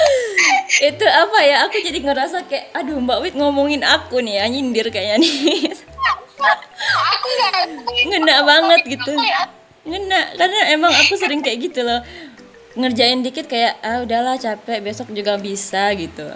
[0.90, 1.68] Itu apa ya?
[1.68, 5.70] Aku jadi ngerasa kayak aduh mbak Wit ngomongin aku nih ya nyindir kayaknya nih.
[6.90, 7.54] Aku nggak
[8.08, 9.12] ngena banget gitu
[9.90, 12.00] ngena karena emang aku sering kayak gitu loh.
[12.78, 16.30] Ngerjain dikit kayak ah udahlah capek besok juga bisa gitu.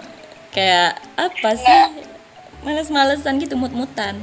[0.51, 1.79] Kayak apa sih?
[2.67, 4.19] Males-malesan gitu mut-mutan.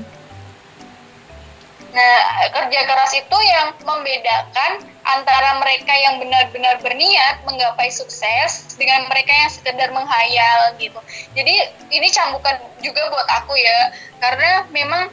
[1.93, 2.17] Nah,
[2.57, 9.51] kerja keras itu yang membedakan antara mereka yang benar-benar berniat menggapai sukses dengan mereka yang
[9.53, 10.97] sekedar menghayal gitu.
[11.37, 13.93] Jadi ini cambukan juga buat aku ya,
[14.25, 15.13] karena memang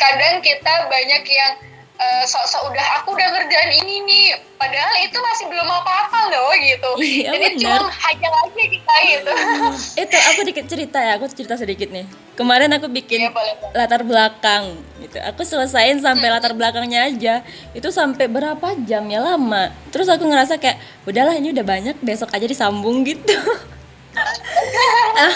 [0.00, 1.52] kadang kita banyak yang
[1.94, 6.90] uh, sok-sok udah aku udah ngerjain ini nih, padahal itu masih belum apa-apa loh gitu.
[6.98, 7.80] Iya, Jadi benar.
[7.80, 9.32] cuma hayal aja kita gitu.
[10.02, 12.04] itu aku dikit cerita ya aku cerita sedikit nih.
[12.34, 13.74] Kemarin aku bikin Iya, boleh, boleh.
[13.78, 14.64] latar belakang
[14.98, 15.22] gitu.
[15.22, 17.34] Aku selesain sampai latar belakangnya aja.
[17.70, 19.22] Itu sampai berapa jam ya?
[19.22, 19.70] Lama.
[19.94, 20.76] Terus aku ngerasa kayak
[21.06, 23.38] udahlah ini udah banyak besok aja disambung gitu.
[25.14, 25.30] Ah,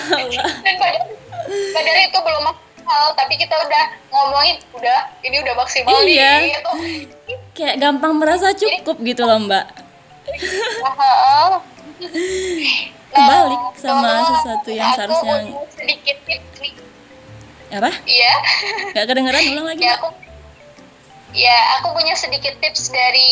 [0.63, 1.07] Dan padahal,
[1.71, 2.45] padahal itu belum
[2.89, 6.33] maksimal, tapi kita udah ngomongin udah ini udah maksimal Iya.
[6.41, 6.73] nih gitu.
[7.53, 9.67] kayak gampang merasa cukup gitu loh mbak
[10.29, 11.51] Heeh.
[13.09, 16.73] Kebalik sama sesuatu yang seharusnya- sedikit tips nih.
[17.71, 18.33] apa Iya.
[18.91, 20.09] nggak kedengeran ulang lagi ya aku
[21.31, 23.29] ya aku punya sedikit tips dari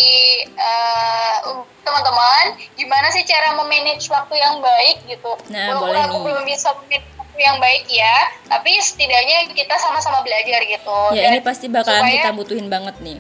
[0.53, 5.33] um, teman-teman gimana sih cara memanage waktu yang baik gitu.
[5.49, 6.25] Nah, Walaupun boleh aku nih.
[6.27, 10.99] belum bisa manage waktu yang baik ya, tapi setidaknya kita sama-sama belajar gitu.
[11.13, 13.19] ya Dan ini pasti bakalan supaya- kita butuhin banget nih.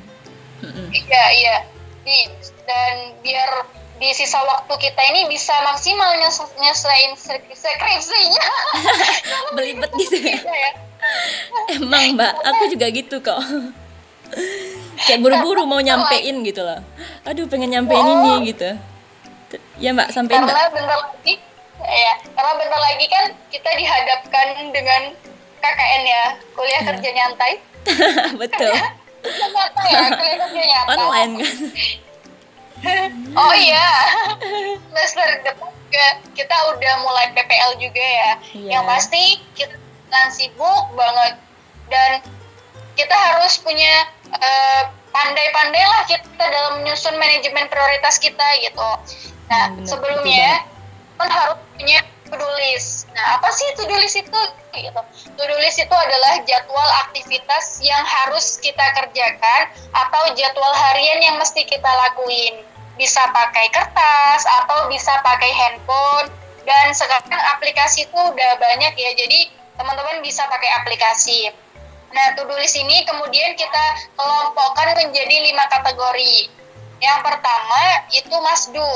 [0.90, 1.56] Iya, iya.
[2.62, 3.50] Dan biar
[3.96, 6.52] di sisa waktu kita ini bisa maksimal nyes-
[7.16, 8.44] skri- skripsinya.
[9.56, 10.70] belibet gitu ya Iya ya.
[11.72, 13.38] Emang mbak, aku juga gitu kok
[14.98, 16.82] Kayak buru-buru mau nyampein gitu loh
[17.22, 18.74] Aduh pengen nyampein ini gitu
[19.76, 21.34] Ya mbak, sampein mbak Karena bentar lagi,
[21.78, 25.02] ya, karena bentar lagi kan kita dihadapkan dengan
[25.58, 26.88] KKN ya, kuliah Iya.
[26.88, 27.52] kerja nyantai.
[28.40, 28.72] Betul
[29.22, 30.96] Kerja nyantai ya, kuliah kerja nyantai.
[30.96, 31.54] Online kan
[33.40, 33.88] Oh iya,
[34.92, 38.32] semester depan juga kita udah mulai PPL juga ya.
[38.52, 38.70] Iya.
[38.78, 39.22] Yang pasti
[39.56, 39.74] kita
[40.06, 41.34] kan sibuk banget
[41.88, 42.10] dan
[42.94, 48.88] kita harus punya eh, pandai-pandai lah kita dalam menyusun manajemen prioritas kita gitu.
[49.48, 50.62] Nah Hmm, sebelumnya
[51.16, 53.08] kan harus punya to-do list.
[53.14, 54.40] Nah apa sih to-do list itu?
[54.76, 55.00] Gitu.
[55.36, 61.64] To-do list itu adalah jadwal aktivitas yang harus kita kerjakan atau jadwal harian yang mesti
[61.64, 62.62] kita lakuin.
[62.96, 66.32] Bisa pakai kertas atau bisa pakai handphone
[66.64, 69.10] dan sekarang aplikasi itu udah banyak ya.
[69.14, 71.52] Jadi teman-teman bisa pakai aplikasi.
[72.16, 73.84] Nah, to-do list ini kemudian kita
[74.16, 76.48] kelompokkan menjadi lima kategori.
[76.96, 78.92] Yang pertama itu masdu.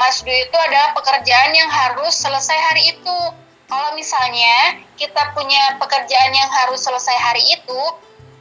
[0.00, 3.18] Masdu itu adalah pekerjaan yang harus selesai hari itu.
[3.68, 7.80] Kalau misalnya kita punya pekerjaan yang harus selesai hari itu,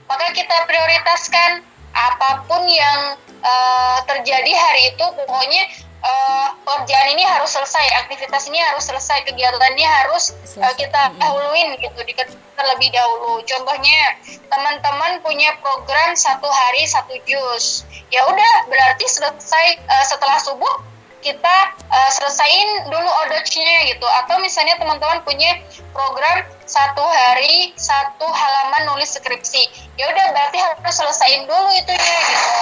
[0.08, 5.04] maka kita prioritaskan apa pun yang eh, terjadi hari itu.
[5.04, 5.63] Pokoknya
[6.00, 10.80] eh, pekerjaan ini harus selesai, aktivitas ini harus selesai, kegiatannya harus eh, Selesai.
[10.80, 13.43] kita dahuluin gitu, dikerjakan terlebih dahulu.
[13.43, 14.15] Contohnya
[14.48, 20.88] teman-teman punya program satu hari satu jus, ya udah berarti selesai eh, setelah subuh
[21.19, 21.55] kita
[21.86, 24.08] eh, selesain dulu odotnya gitu.
[24.23, 25.60] Atau misalnya teman-teman punya
[25.91, 29.63] program satu hari satu halaman nulis skripsi.
[29.95, 32.58] Ya udah berarti harus selesain dulu itu ya gitu.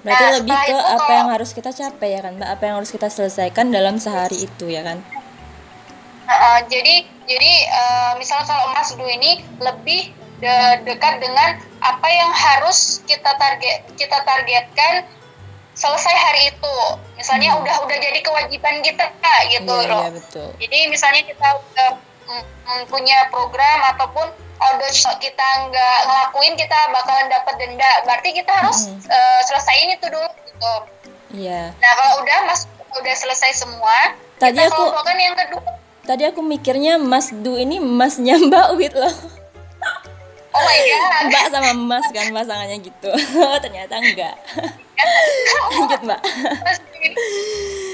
[0.00, 2.48] Berarti Nah, lebih ke itu apa kalau- yang harus kita capai ya kan mbak?
[2.48, 5.04] Apa yang harus kita selesaikan dalam sehari itu ya kan?
[6.24, 6.94] Eh, jadi
[7.26, 13.34] jadi eh, misalnya kalau Mas Du ini lebih de- dekat dengan apa yang harus kita
[13.34, 15.04] target kita targetkan
[15.80, 16.76] selesai hari itu.
[17.16, 17.64] Misalnya Hmm.
[17.64, 19.04] udah udah jadi kewajiban kita
[19.48, 20.02] gitu Iya loh.
[20.02, 21.90] iya betul Jadi misalnya kita udah
[22.26, 24.28] mm, mm, punya program ataupun
[24.60, 27.92] order kita nggak ngelakuin kita bakalan dapat denda.
[28.04, 29.00] Berarti kita harus Mm.
[29.08, 30.72] eh, selesaiin itu dulu gitu.
[31.32, 35.62] Iya Nah, kalau udah Mas udah selesai semua, Tadi kita aku- kelompokkan yang kedua.
[36.02, 39.14] Tadi aku mikirnya Mas Du ini masnya Mbak Wit loh
[40.50, 41.22] Oh my god.
[41.30, 43.10] Mbak sama Mas kan pasangannya gitu
[43.62, 44.34] Ternyata enggak
[45.70, 46.20] Lanjut mbak.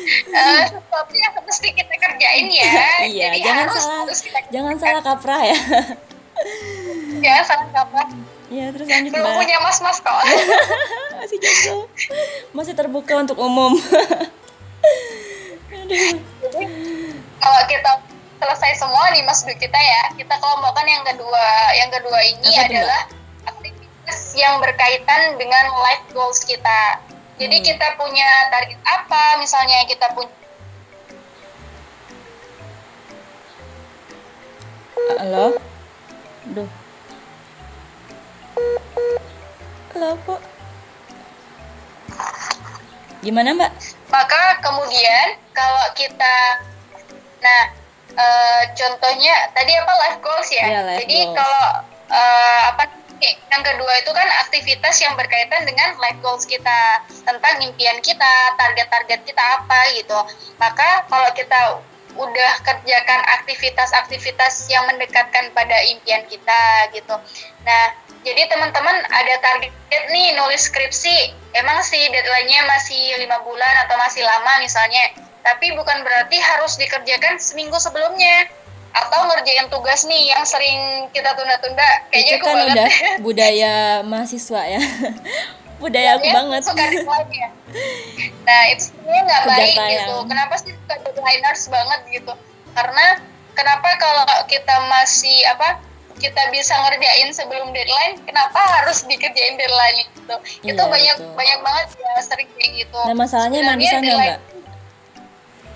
[0.07, 2.71] Eh, sesuatu yang mesti kita kerjain ya.
[3.03, 5.59] Iya Jadi jangan harus, salah harus kita Jangan salah kaprah ya.
[7.25, 8.07] Ya salah kapan.
[8.47, 9.39] Iya terus lanjut Belum mbak.
[9.43, 10.15] punya mas-mas kok.
[11.19, 11.91] Masih jomblo
[12.55, 13.75] Masih terbuka untuk umum.
[15.75, 16.15] Aduh.
[16.47, 16.65] Jadi
[17.43, 17.91] kalau kita
[18.37, 21.47] selesai semua nih mas kita ya, kita kelompokkan yang kedua.
[21.75, 23.26] Yang kedua ini Apa adalah aktivitas
[24.33, 27.03] yang berkaitan dengan life goals kita.
[27.37, 27.67] Jadi Hmm.
[27.67, 30.33] kita punya target apa, misalnya kita punya
[35.17, 35.55] Halo?
[36.51, 36.69] Duh.
[39.93, 40.41] Halo, kok?
[43.21, 43.73] Gimana, Mbak?
[44.07, 46.37] maka kemudian kalau kita
[47.43, 47.63] nah
[48.15, 51.35] eh, contohnya tadi apa life goals ya Iya, life jadi goals.
[51.35, 51.67] kalau
[52.07, 52.83] eh, apa
[53.17, 58.33] nih, yang kedua itu kan aktivitas yang berkaitan dengan life goals kita tentang impian kita
[58.61, 60.19] target-target kita apa gitu.
[60.61, 61.81] Maka kalau kita
[62.17, 67.17] udah kerjakan aktivitas-aktivitas yang mendekatkan pada impian kita gitu.
[67.65, 67.85] Nah
[68.27, 69.71] jadi teman-teman ada target
[70.11, 75.15] nih nulis skripsi emang sih deadline-nya masih lima bulan atau masih lama misalnya
[75.47, 78.51] tapi bukan berarti harus dikerjakan seminggu sebelumnya
[78.97, 80.79] atau ngerjain tugas nih yang sering
[81.11, 82.89] kita tunda-tunda kayaknya Itu kan banget udah
[83.21, 84.81] budaya mahasiswa ya.
[85.77, 86.61] budaya aku Ya, banget.
[86.65, 87.49] suka deadline-nya.
[88.43, 89.91] nah itu sebenarnya nggak baik tayang.
[89.93, 92.33] gitu kenapa sih suka deadlineers banget gitu
[92.73, 93.07] karena
[93.53, 95.77] kenapa kalau kita masih apa
[96.17, 101.35] kita bisa ngerjain sebelum deadline kenapa harus dikerjain deadline itu itu Iya, banyak betul.
[101.35, 104.56] banyak banget ya sering kayak gitu Nah, masalahnya Sebenarnya deadline- Mbak.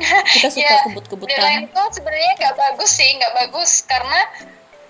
[0.00, 1.30] Kita suka Ya, kebut-kebutan.
[1.30, 4.20] deadline itu sebenarnya nggak bagus sih nggak bagus karena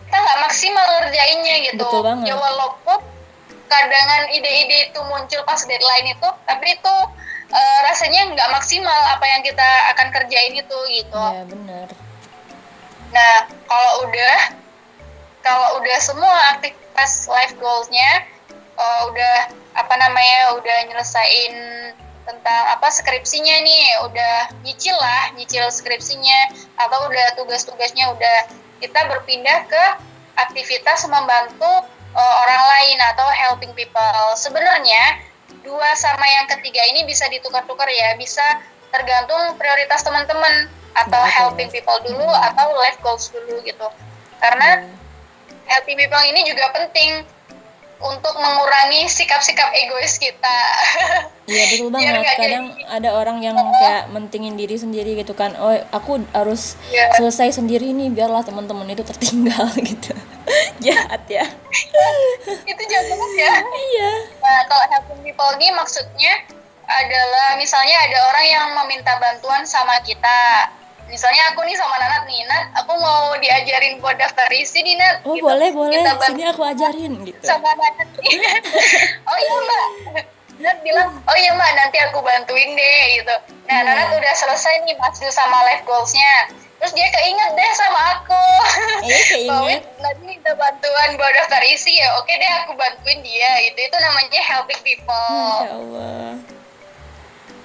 [0.03, 2.27] kita nggak maksimal ngerjainnya gitu Betul banget.
[2.27, 2.99] ya walaupun
[3.67, 6.95] kadangan ide-ide itu muncul pas deadline itu tapi itu
[7.49, 11.87] eh, rasanya nggak maksimal apa yang kita akan kerjain itu gitu Iya, benar.
[13.11, 14.39] nah kalau udah
[15.41, 16.79] kalau udah semua aktivitas
[17.27, 18.27] life goals-nya
[18.75, 19.37] eh, udah
[19.73, 21.55] apa namanya udah nyelesain
[22.31, 24.07] tentang apa skripsinya nih.
[24.07, 26.55] Udah nyicil lah nyicil skripsinya.
[26.79, 28.39] Atau udah tugas-tugasnya udah.
[28.79, 29.85] Kita berpindah ke
[30.39, 31.69] aktivitas membantu
[32.11, 34.23] eh, orang lain atau helping people.
[34.39, 35.27] Sebenarnya
[35.67, 38.15] dua sama yang ketiga ini bisa ditukar-tukar ya.
[38.15, 38.43] Bisa
[38.91, 42.49] tergantung prioritas teman-teman atau helping people dulu Hmm.
[42.51, 43.87] atau life goals dulu gitu.
[44.43, 44.91] Karena Hmm.
[45.71, 47.23] helping people ini juga penting
[48.01, 50.59] untuk mengurangi sikap-sikap egois kita
[51.45, 52.37] Iya betul Biar banget.
[52.37, 55.53] Kadang ada orang yang kayak mentingin diri sendiri gitu kan.
[55.57, 57.11] Oh, aku harus Iya.
[57.13, 60.15] selesai sendiri nih biarlah teman-teman itu tertinggal gitu.
[60.81, 61.45] Jahat ya.
[62.63, 64.11] itu jahat banget ya Iya.
[64.39, 66.33] Nah, kalau helping people ini maksudnya
[66.87, 70.71] adalah misalnya ada orang yang meminta bantuan sama kita.
[71.11, 75.27] Misalnya aku nih sama Nanat nih, Nat, aku mau diajarin buat daftar isi nih, Nat.
[75.27, 75.43] Oh, Gitu.
[75.43, 75.99] boleh, boleh.
[75.99, 77.43] Kita Sini aku ajarin gitu.
[77.43, 78.31] sama Nanat nih.
[79.29, 79.87] oh iya, Mbak.
[80.61, 83.35] Nat bilang, oh iya Mbak, nanti aku bantuin deh, gitu.
[83.67, 83.83] Nah, Iya.
[83.83, 86.55] Nanat udah selesai nih masuk sama life goals-nya.
[86.79, 88.45] Terus dia keinget deh sama aku.
[89.05, 89.83] Eh, keinget.
[89.99, 93.51] nanti minta bantuan buat daftar isi ya, oke deh aku bantuin dia.
[93.67, 95.59] Itu itu namanya helping people.
[95.59, 96.31] Masya Allah.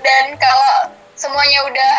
[0.02, 0.76] Dan kalau
[1.16, 1.94] semuanya udah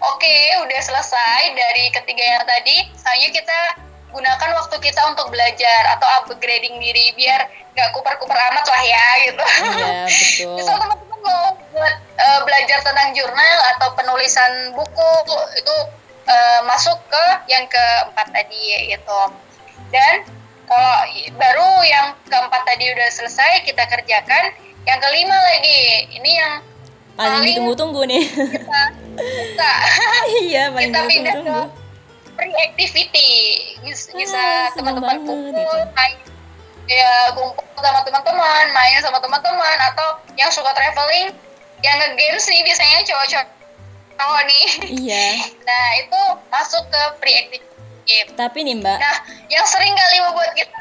[0.00, 3.58] oke, udah selesai dari ketiga yang tadi, hanya kita
[4.08, 9.44] gunakan waktu kita untuk belajar atau upgrading diri biar nggak kupar-kupar amat lah ya gitu.
[9.44, 10.54] Iya, betul.
[10.56, 15.10] Misal teman-teman mau buat eh, belajar tentang jurnal atau penulisan buku
[15.54, 15.76] itu
[16.24, 19.20] eh, masuk ke yang keempat tadi gitu.
[19.88, 20.24] Dan
[20.64, 24.52] kalau i- baru yang keempat tadi udah selesai kita kerjakan,
[24.84, 25.80] yang kelima lagi
[26.10, 26.54] ini yang
[27.12, 28.24] Paling paling- ditunggu-tunggu nih.
[28.30, 28.80] kita
[29.20, 29.72] suka
[30.40, 31.56] Iya, paling kita pindah ke
[32.34, 33.30] free activity
[33.82, 36.14] Bis- bisa Ah, teman-teman kumpul main
[36.88, 41.34] ya kumpul sama teman-teman main sama teman-teman atau yang suka traveling
[41.78, 43.46] yang nge-games nih biasanya cowok-cowok
[44.18, 44.66] cowok nih.
[44.98, 45.26] Iya.
[45.68, 47.66] nah itu masuk ke free activity
[48.34, 50.72] Tapi nih, Mbak, nah yang sering kali membuat kita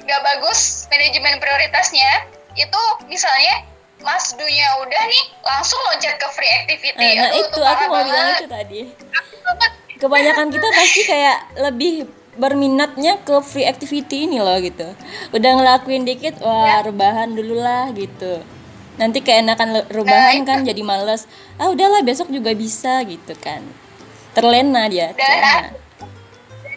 [0.00, 2.24] nggak bagus manajemen prioritasnya
[2.56, 3.62] itu misalnya
[4.00, 8.00] Mas dunya udah nih langsung loncat ke free activity Eh, nah Aduh, itu aku mau
[8.00, 8.80] bilang itu tadi.
[10.00, 12.08] Kebanyakan kita pasti kayak lebih
[12.40, 14.88] berminatnya ke free activity ini loh gitu.
[15.36, 18.40] Udah ngelakuin dikit, wah rebahan dulu lah gitu.
[18.96, 21.28] Nanti keenakan rebahan Nah, kan jadi males.
[21.60, 23.60] Ah udahlah besok juga bisa gitu kan.
[24.32, 25.12] Terlena dia.
[25.12, 25.54] Dan terlena.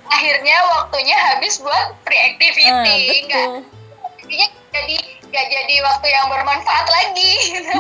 [0.04, 3.54] akhirnya waktunya habis buat free activity Ah, betul.
[4.22, 4.98] jadinya jadi
[5.34, 7.74] nggak jadi waktu yang bermanfaat lagi gitu.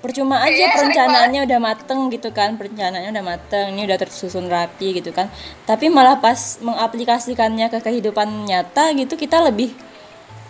[0.00, 4.46] Percuma aja Iya, sering perencanaannya udah mateng gitu kan, perencanaannya udah mateng, ini udah tersusun
[4.48, 5.28] rapi gitu kan.
[5.66, 9.74] Tapi malah pas mengaplikasikannya ke kehidupan nyata gitu kita lebih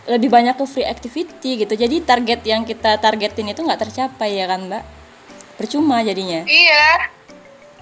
[0.07, 1.72] lebih banyak ke free activity gitu.
[1.72, 4.84] Jadi target yang kita targetin itu nggak tercapai ya kan, Mbak?
[5.57, 6.45] Percuma jadinya.
[6.45, 6.86] iya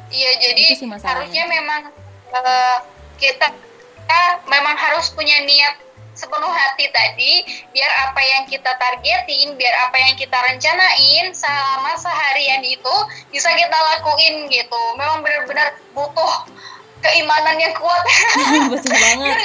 [0.08, 1.92] iya jadi harusnya memang
[2.32, 2.78] eh,
[3.20, 5.87] kita, kita memang harus punya niat
[6.18, 12.66] sepenuh hati tadi biar apa yang kita targetin biar apa yang kita rencanain selama seharian
[12.66, 12.94] itu
[13.30, 14.82] bisa kita lakuin gitu.
[14.98, 16.50] Memang benar-benar butuh
[16.98, 18.02] keimanan yang kuat.
[18.74, 19.36] Betul banget.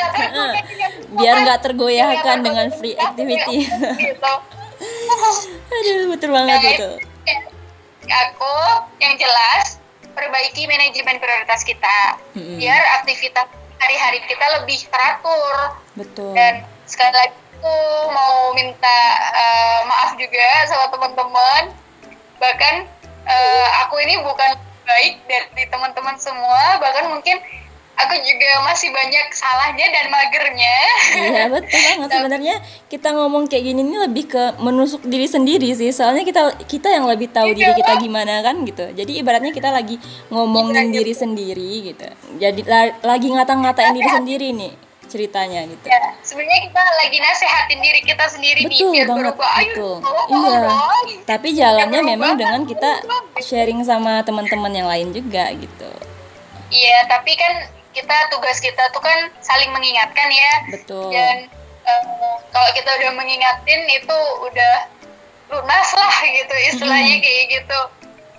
[1.14, 3.70] biar nggak tergoyahkan dengan free activity.
[4.02, 4.34] gitu.
[5.74, 6.90] aduh betul banget nah, itu.
[8.04, 8.54] Aku
[9.00, 9.80] yang jelas
[10.12, 12.20] perbaiki manajemen prioritas kita.
[12.36, 12.58] Mm-hmm.
[12.60, 13.48] biar aktivitas
[13.80, 15.56] hari-hari kita lebih teratur
[15.94, 19.00] betul dan sekali lagi aku mau minta
[19.32, 21.72] uh, maaf juga sama teman-teman
[22.36, 22.84] bahkan
[23.24, 27.40] uh, aku ini bukan baik dari teman-teman semua bahkan mungkin
[27.94, 30.78] aku juga masih banyak salahnya dan magernya.
[31.14, 32.56] Iya betul banget sebenarnya
[32.90, 35.94] kita ngomong kayak gini ini lebih ke menusuk diri sendiri sih.
[35.94, 38.90] Soalnya kita kita yang lebih tahu diri kita gimana kan gitu.
[38.98, 40.02] Jadi ibaratnya kita lagi
[40.34, 42.08] ngomongin iya, diri sendiri gitu.
[42.42, 44.74] Jadi la lagi ngata-ngatain diri sendiri nih
[45.14, 45.86] ceritanya gitu.
[45.86, 49.52] Ya, sebenarnya kita lagi nasehatin diri kita sendiri betul nih biar banget, berubah.
[49.62, 49.98] Ayo, betul.
[50.34, 50.70] iya.
[51.30, 52.92] Tapi jalannya memang dengan kita
[53.38, 55.92] sharing sama teman-teman yang lain juga gitu.
[56.74, 61.46] Iya, tapi kan kita tugas kita tuh kan saling mengingatkan ya betul dan
[61.86, 64.18] um, kalau kita udah mengingatin itu
[64.50, 64.74] udah
[65.54, 67.24] lunas lah gitu istilahnya hmm.
[67.24, 67.80] kayak gitu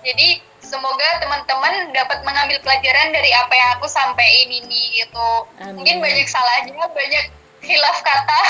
[0.03, 0.29] jadi
[0.65, 5.31] semoga teman-teman dapat mengambil pelajaran dari apa yang aku sampaikan ini gitu.
[5.61, 5.81] Amin.
[5.81, 7.25] mungkin banyak salahnya banyak
[7.65, 8.41] hilaf kata.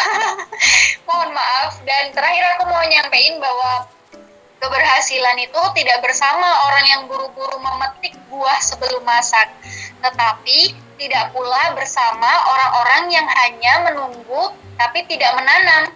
[1.07, 1.79] Mohon maaf.
[1.87, 3.87] Dan terakhir aku mau nyampein bahwa
[4.59, 9.53] keberhasilan itu tidak bersama orang yang buru-buru memetik buah sebelum masak.
[10.01, 15.91] Tetapi tidak pula bersama orang-orang yang hanya menunggu tapi tidak menanam.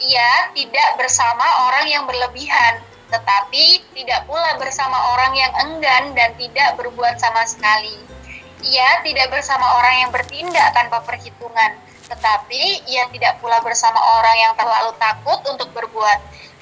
[0.00, 2.80] Ia tidak bersama orang yang berlebihan,
[3.10, 7.98] tetapi tidak pula bersama orang yang enggan dan tidak berbuat sama sekali.
[8.62, 14.52] Ia tidak bersama orang yang bertindak tanpa perhitungan, tetapi ia tidak pula bersama orang yang
[14.54, 16.18] terlalu takut untuk berbuat.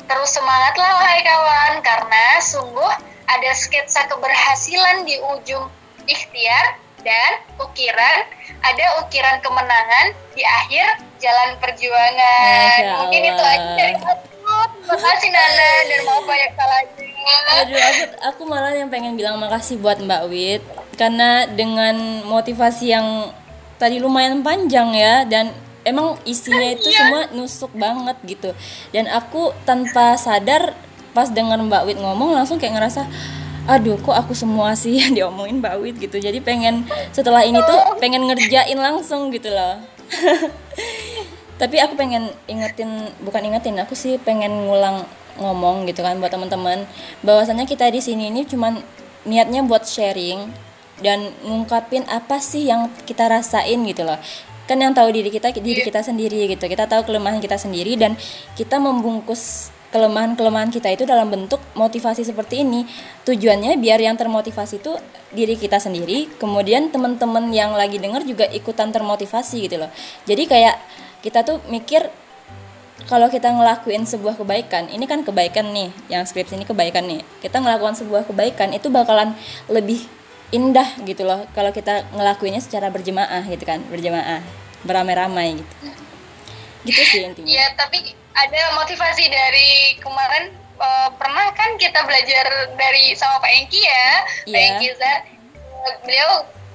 [0.08, 2.92] Terus semangatlah wahai kawan, karena sungguh
[3.28, 5.68] ada sketsa keberhasilan di ujung
[6.08, 8.24] ikhtiar dan ukiran
[8.64, 13.04] ada ukiran kemenangan di akhir jalan perjuangan.
[13.04, 13.94] Mungkin itu aja dari
[14.48, 14.76] aku.
[14.88, 17.36] Terima kasih Nana dan maaf banyak salahnya.
[17.60, 20.62] Aduh, aku, aku malah yang pengen bilang makasih buat Mbak Wit
[20.96, 23.30] karena dengan motivasi yang
[23.78, 25.54] tadi lumayan panjang ya dan
[25.86, 26.98] emang isinya itu iya.
[27.06, 28.50] semua nusuk banget gitu
[28.90, 30.74] dan aku tanpa sadar
[31.14, 33.06] pas dengar Mbak Wit ngomong langsung kayak ngerasa
[33.68, 38.00] aduh kok aku semua sih yang diomongin Mbak Wit gitu jadi pengen setelah ini tuh
[38.02, 39.78] pengen ngerjain langsung gitu loh
[41.58, 45.02] tapi aku pengen ingetin bukan ingetin aku sih pengen ngulang
[45.38, 46.84] ngomong gitu kan buat teman-teman.
[47.22, 48.78] Bahwasannya kita di sini ini cuman
[49.26, 50.50] niatnya buat sharing
[50.98, 54.18] dan ngungkapin apa sih yang kita rasain gitu loh.
[54.66, 56.66] Kan yang tahu diri kita diri kita sendiri gitu.
[56.66, 58.18] Kita tahu kelemahan kita sendiri dan
[58.58, 62.84] kita membungkus kelemahan-kelemahan kita itu dalam bentuk motivasi seperti ini.
[63.24, 64.92] Tujuannya biar yang termotivasi itu
[65.32, 69.90] diri kita sendiri kemudian teman-teman yang lagi dengar juga ikutan termotivasi gitu loh.
[70.28, 70.76] Jadi kayak
[71.24, 72.06] kita tuh mikir
[73.06, 77.22] kalau kita ngelakuin sebuah kebaikan ini kan kebaikan nih yang skripsi ini kebaikan nih.
[77.40, 79.32] Kita ngelakukan sebuah kebaikan itu bakalan
[79.70, 80.04] lebih
[80.48, 84.40] indah gitu loh kalau kita ngelakuinnya secara berjemaah gitu kan berjemaah
[84.82, 85.74] beramai-ramai gitu.
[86.88, 87.48] Gitu sih intinya.
[87.48, 93.80] Ya tapi ada motivasi dari kemarin uh, pernah kan kita belajar dari sama Pak Engki
[93.82, 94.08] ya?
[94.46, 94.52] Yeah.
[94.52, 95.22] Pak Engki Zat
[96.04, 96.30] beliau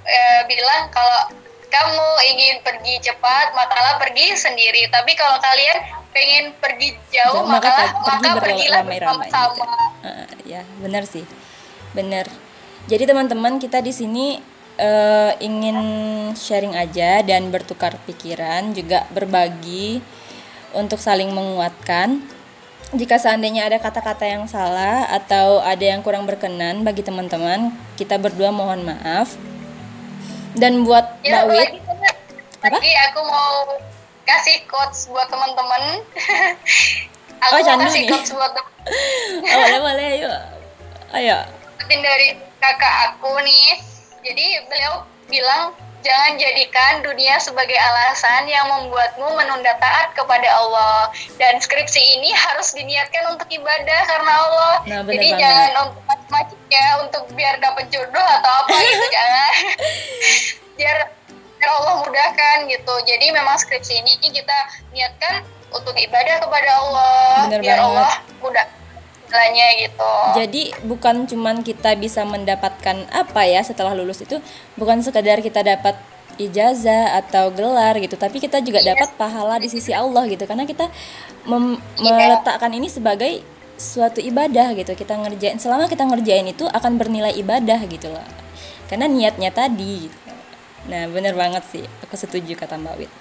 [0.06, 1.43] uh, bilang kalau
[1.74, 4.86] kamu ingin pergi cepat makalah pergi sendiri.
[4.94, 5.78] Tapi kalau kalian
[6.14, 9.66] pengen pergi jauh maka maka, pergi pergilah bersama-sama.
[10.06, 11.26] Uh, ya benar sih.
[11.98, 12.30] Benar.
[12.86, 14.38] Jadi teman-teman kita di sini
[14.78, 15.78] uh, ingin
[16.38, 19.98] sharing aja dan bertukar pikiran juga berbagi
[20.78, 22.22] untuk saling menguatkan.
[22.94, 28.54] Jika seandainya ada kata-kata yang salah atau ada yang kurang berkenan bagi teman-teman, kita berdua
[28.54, 29.34] mohon maaf.
[30.54, 31.72] Dan buat ya, Mbak Wit,
[32.64, 32.78] apa?
[32.78, 33.54] Lagi aku mau
[34.24, 35.84] kasih quotes buat teman-teman.
[37.44, 38.10] aku oh, mau kasih nih.
[38.14, 38.74] quotes buat teman.
[39.54, 40.34] oh, boleh boleh ayo.
[41.14, 41.38] Ayo.
[41.90, 42.28] dari
[42.62, 43.82] kakak aku nih.
[44.24, 51.08] Jadi beliau bilang Jangan jadikan dunia sebagai alasan yang membuatmu menunda taat kepada Allah.
[51.40, 54.74] Dan skripsi ini harus diniatkan untuk ibadah karena Allah.
[54.84, 55.40] Nah, Jadi banget.
[55.40, 59.54] jangan untuk macam ya untuk biar dapat jodoh atau apa gitu jangan.
[60.76, 60.98] biar
[61.56, 62.94] biar Allah mudahkan gitu.
[63.08, 64.58] Jadi memang skripsi ini kita
[64.92, 67.48] niatkan untuk ibadah kepada Allah.
[67.48, 67.88] Bener biar banget.
[67.96, 68.66] Allah mudah
[69.80, 70.12] gitu.
[70.36, 74.38] Jadi bukan cuman kita bisa mendapatkan apa ya setelah lulus itu
[74.74, 75.96] bukan sekedar kita dapat
[76.36, 78.98] ijazah atau gelar gitu tapi kita juga Iya.
[78.98, 80.90] dapat pahala di sisi Allah gitu karena kita
[81.46, 82.10] mem- Iya.
[82.10, 87.86] meletakkan ini sebagai suatu ibadah gitu kita ngerjain selama kita ngerjain itu akan bernilai ibadah
[87.86, 88.26] gitu loh
[88.86, 90.18] karena niatnya tadi gitu.
[90.84, 93.12] nah bener banget sih aku setuju kata Mbak Wit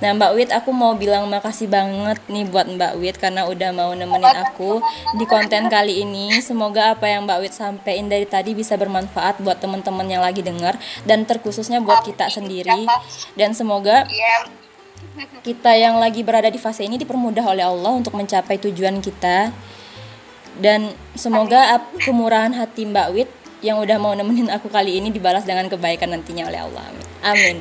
[0.00, 3.92] Nah Mbak Wit aku mau bilang makasih banget nih buat Mbak Wit karena udah mau
[3.92, 4.80] nemenin aku
[5.20, 6.32] di konten kali ini.
[6.40, 10.80] Semoga apa yang Mbak Wit sampein dari tadi bisa bermanfaat buat teman-teman yang lagi dengar
[11.04, 12.88] dan terkhususnya buat kita sendiri.
[13.36, 14.08] Dan semoga
[15.44, 19.52] kita yang lagi berada di fase ini dipermudah oleh Allah untuk mencapai tujuan kita.
[20.56, 23.30] Dan semoga kemurahan hati Mbak Wit
[23.60, 26.88] yang udah mau nemenin aku kali ini dibalas dengan kebaikan nantinya oleh Allah.
[26.88, 27.04] Amin.
[27.20, 27.56] Amin.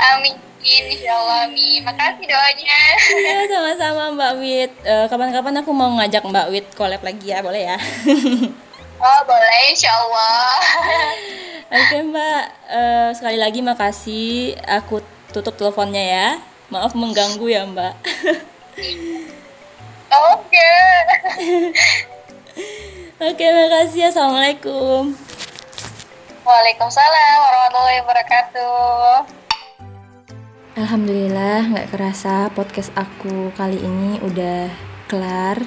[0.00, 0.53] amin.
[0.64, 1.84] Insya Allah, amin.
[1.84, 2.80] Makasih doanya.
[3.20, 4.72] Ya, sama-sama Mbak Wit.
[4.80, 7.76] Eh, kapan-kapan aku mau ngajak Mbak Wit collab lagi ya, boleh ya?
[8.94, 10.56] Oh, boleh, insya Allah.
[11.76, 14.56] Oke Mbak, Eh, sekali lagi makasih.
[14.80, 16.28] Aku tutup teleponnya ya.
[16.72, 17.94] Maaf mengganggu ya Mbak.
[20.32, 20.70] Oke.
[23.20, 24.08] Oke, makasih.
[24.08, 25.12] Assalamualaikum.
[26.48, 29.43] Waalaikumsalam warahmatullahi wabarakatuh.
[30.74, 34.66] Alhamdulillah, nggak kerasa podcast aku kali ini udah
[35.06, 35.62] kelar.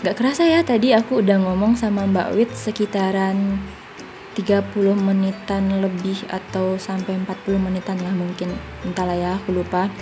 [0.00, 3.60] Nggak kerasa ya, tadi aku udah ngomong sama Mbak Wit sekitaran
[4.32, 4.64] 30
[4.96, 8.48] menitan lebih atau sampai 40 menitan lah mungkin.
[8.80, 9.92] Entahlah ya, aku lupa.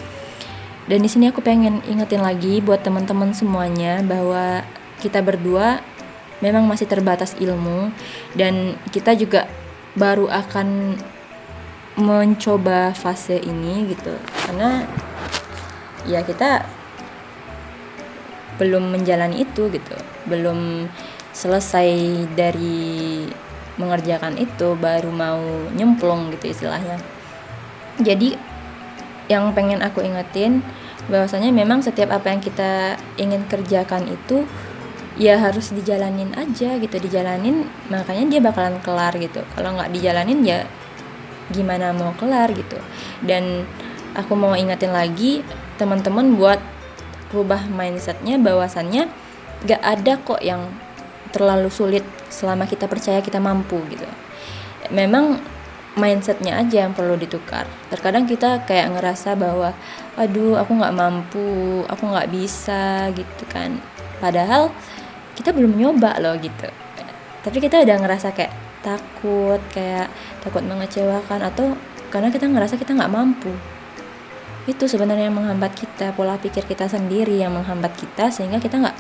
[0.87, 4.63] Dan di sini aku pengen ingetin lagi buat teman-teman semuanya bahwa
[5.03, 5.83] kita berdua
[6.39, 7.91] memang masih terbatas ilmu
[8.39, 9.51] dan kita juga
[9.99, 10.95] baru akan
[11.97, 14.15] mencoba fase ini gitu.
[14.47, 14.87] Karena
[16.09, 16.65] ya kita
[18.57, 19.97] belum menjalani itu gitu.
[20.29, 20.89] Belum
[21.33, 21.91] selesai
[22.37, 23.25] dari
[23.81, 25.41] mengerjakan itu baru mau
[25.73, 27.01] nyemplung gitu istilahnya.
[28.01, 28.37] Jadi
[29.31, 30.61] yang pengen aku ingetin
[31.09, 34.45] bahwasanya memang setiap apa yang kita ingin kerjakan itu
[35.17, 39.41] ya harus dijalanin aja gitu dijalanin makanya dia bakalan kelar gitu.
[39.57, 40.65] Kalau nggak dijalanin ya
[41.53, 42.81] gimana mau kelar gitu.
[43.21, 43.69] Dan
[44.17, 45.45] aku mau ingetin lagi
[45.77, 46.61] teman-teman buat
[47.33, 49.09] rubah mindsetnya bahwasannya
[49.65, 50.69] gak ada kok yang
[51.33, 54.05] terlalu sulit selama kita percaya kita mampu gitu.
[54.93, 55.41] Memang
[55.97, 57.69] mindsetnya aja yang perlu ditukar.
[57.93, 59.77] Terkadang kita kayak ngerasa bahwa
[60.17, 61.49] aduh aku nggak mampu
[61.89, 63.81] aku nggak bisa gitu kan.
[64.21, 64.73] Padahal
[65.37, 66.69] kita belum nyoba loh gitu.
[67.43, 68.53] Tapi kita udah ngerasa kayak
[68.83, 70.11] takut kayak
[70.43, 71.79] takut mengecewakan atau
[72.13, 73.49] karena kita ngerasa kita nggak mampu.
[74.69, 78.99] Itu sebenarnya yang menghambat kita pola pikir kita sendiri yang menghambat kita sehingga kita nggak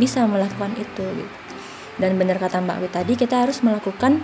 [0.00, 1.34] bisa melakukan itu gitu.
[1.94, 4.18] dan benar kata Mbak Wi tadi kita harus melakukan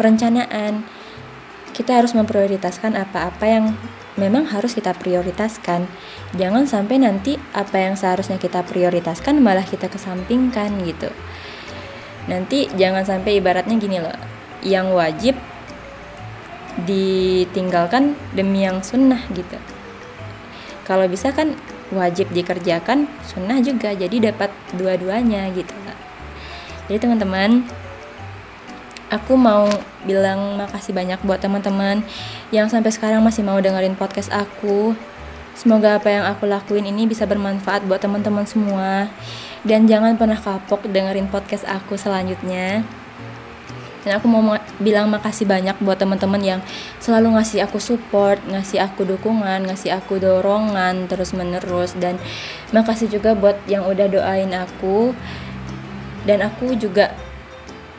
[0.00, 0.80] perencanaan.
[1.72, 3.64] Kita harus memprioritaskan apa-apa yang
[4.16, 5.88] memang harus kita prioritaskan.
[6.36, 11.12] Jangan sampai nanti apa yang seharusnya kita prioritaskan malah kita kesampingkan gitu.
[12.28, 15.36] Nanti jangan sampai ibaratnya gini loh yang wajib
[16.88, 19.58] ditinggalkan demi yang sunnah gitu.
[20.88, 21.54] Kalau bisa kan
[21.92, 25.76] wajib dikerjakan sunnah juga jadi dapat dua-duanya gitu
[26.90, 27.62] jadi teman-teman
[29.06, 29.64] aku mau
[30.02, 32.02] bilang makasih banyak buat teman-teman
[32.50, 34.92] yang sampai sekarang masih mau dengerin podcast aku.
[35.56, 39.08] Semoga apa yang aku lakuin ini bisa bermanfaat buat teman-teman semua.
[39.62, 42.82] Dan jangan pernah kapok dengerin podcast aku selanjutnya
[44.02, 46.60] dan aku mau ma- bilang makasih banyak buat teman-teman yang
[46.98, 52.18] selalu ngasih aku support, ngasih aku dukungan, ngasih aku dorongan terus menerus dan
[52.74, 55.14] makasih juga buat yang udah doain aku.
[56.22, 57.14] Dan aku juga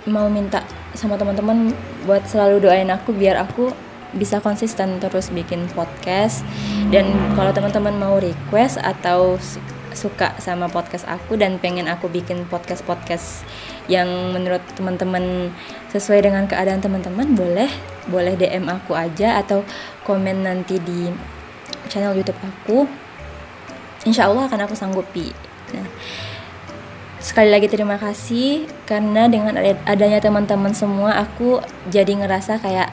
[0.08, 0.64] mau minta
[0.95, 1.72] sama teman-teman
[2.04, 3.72] buat selalu doain aku biar aku
[4.14, 6.45] bisa konsisten terus bikin podcast.
[6.91, 12.45] Dan kalau teman-teman mau request atau su- suka sama podcast aku dan pengen aku bikin
[12.49, 13.45] podcast-podcast
[13.91, 15.51] yang menurut teman-teman
[15.91, 17.69] sesuai dengan keadaan teman-teman boleh
[18.07, 19.63] boleh DM aku aja atau
[20.07, 21.11] komen nanti di
[21.88, 22.88] channel YouTube aku.
[24.03, 25.31] Insya Allah akan aku sanggupi.
[25.75, 25.88] Nah
[27.23, 32.91] sekali lagi terima kasih karena dengan ada- adanya teman-teman semua aku jadi ngerasa kayak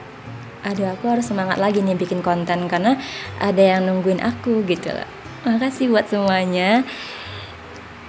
[0.62, 2.94] aduh aku harus semangat lagi nih bikin konten karena
[3.42, 5.08] ada yang nungguin aku gitu loh.
[5.42, 6.86] Makasih buat semuanya.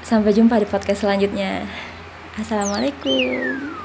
[0.05, 1.65] Sampai jumpa di podcast selanjutnya
[2.39, 3.75] assalamualaikum